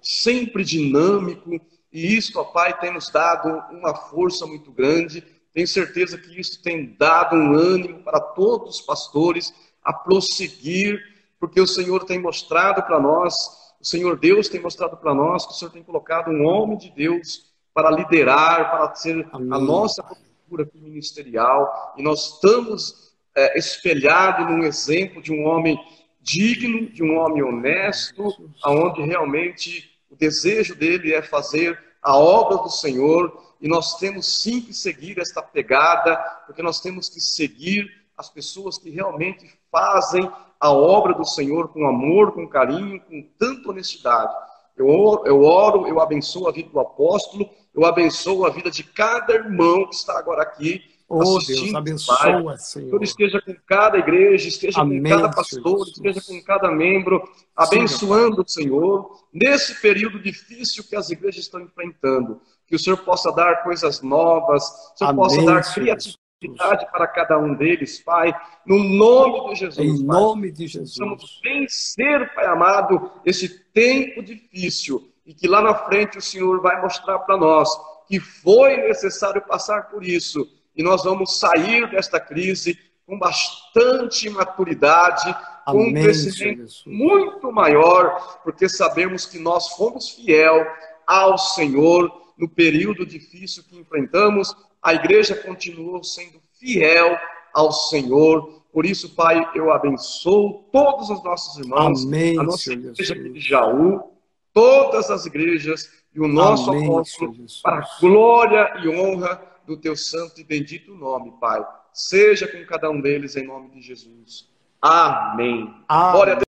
[0.00, 1.60] sempre dinâmico,
[1.92, 5.22] e isso, ó Pai, tem nos dado uma força muito grande.
[5.52, 9.52] Tenho certeza que isso tem dado um ânimo para todos os pastores
[9.82, 11.00] a prosseguir,
[11.38, 13.34] porque o Senhor tem mostrado para nós,
[13.80, 16.90] o Senhor Deus tem mostrado para nós que o Senhor tem colocado um homem de
[16.90, 19.48] Deus para liderar, para ser Amém.
[19.52, 20.04] a nossa
[20.50, 25.78] figura ministerial e nós estamos é, espelhados num exemplo de um homem
[26.20, 32.68] digno, de um homem honesto, aonde realmente o desejo dele é fazer a obra do
[32.68, 38.28] Senhor e nós temos sim que seguir esta pegada, porque nós temos que seguir as
[38.28, 40.28] pessoas que realmente fazem
[40.58, 44.34] a obra do Senhor com amor, com carinho, com tanta honestidade.
[44.76, 48.82] Eu oro, eu, oro, eu abençoo a vida do apóstolo, eu abençoo a vida de
[48.82, 50.82] cada irmão que está agora aqui.
[51.12, 52.58] Oh, Deus, abençoa, Pai.
[52.58, 53.02] Senhor.
[53.02, 58.48] esteja com cada igreja, esteja Amém, com cada pastor, esteja com cada membro, abençoando o
[58.48, 62.40] Senhor, nesse período difícil que as igrejas estão enfrentando.
[62.64, 67.08] Que o Senhor possa dar coisas novas, que o Senhor Amém, possa dar criatividade para
[67.08, 68.32] cada um deles, Pai,
[68.64, 69.78] no nome de Jesus.
[69.78, 70.20] Em Pai.
[70.20, 70.96] nome de Jesus.
[70.96, 76.82] Vamos vencer, Pai amado, esse tempo difícil e que lá na frente o Senhor vai
[76.82, 77.70] mostrar para nós
[78.08, 80.44] que foi necessário passar por isso.
[80.74, 82.76] E nós vamos sair desta crise
[83.06, 85.32] com bastante maturidade,
[85.66, 90.66] com um crescimento muito maior, porque sabemos que nós fomos fiel
[91.06, 94.52] ao Senhor no período difícil que enfrentamos,
[94.82, 97.16] a igreja continuou sendo fiel
[97.54, 98.64] ao Senhor.
[98.72, 104.10] Por isso, Pai, eu abençoo todos os nossos irmãos, Amém, a nossa igreja de Jaú,
[104.52, 109.94] todas as igrejas e o nosso Amém, apóstolo para a glória e honra do teu
[109.94, 111.64] santo e bendito nome, Pai.
[111.92, 114.48] Seja com cada um deles em nome de Jesus.
[114.80, 115.74] Amém.
[115.88, 116.12] Amém.
[116.12, 116.49] Glória a Deus.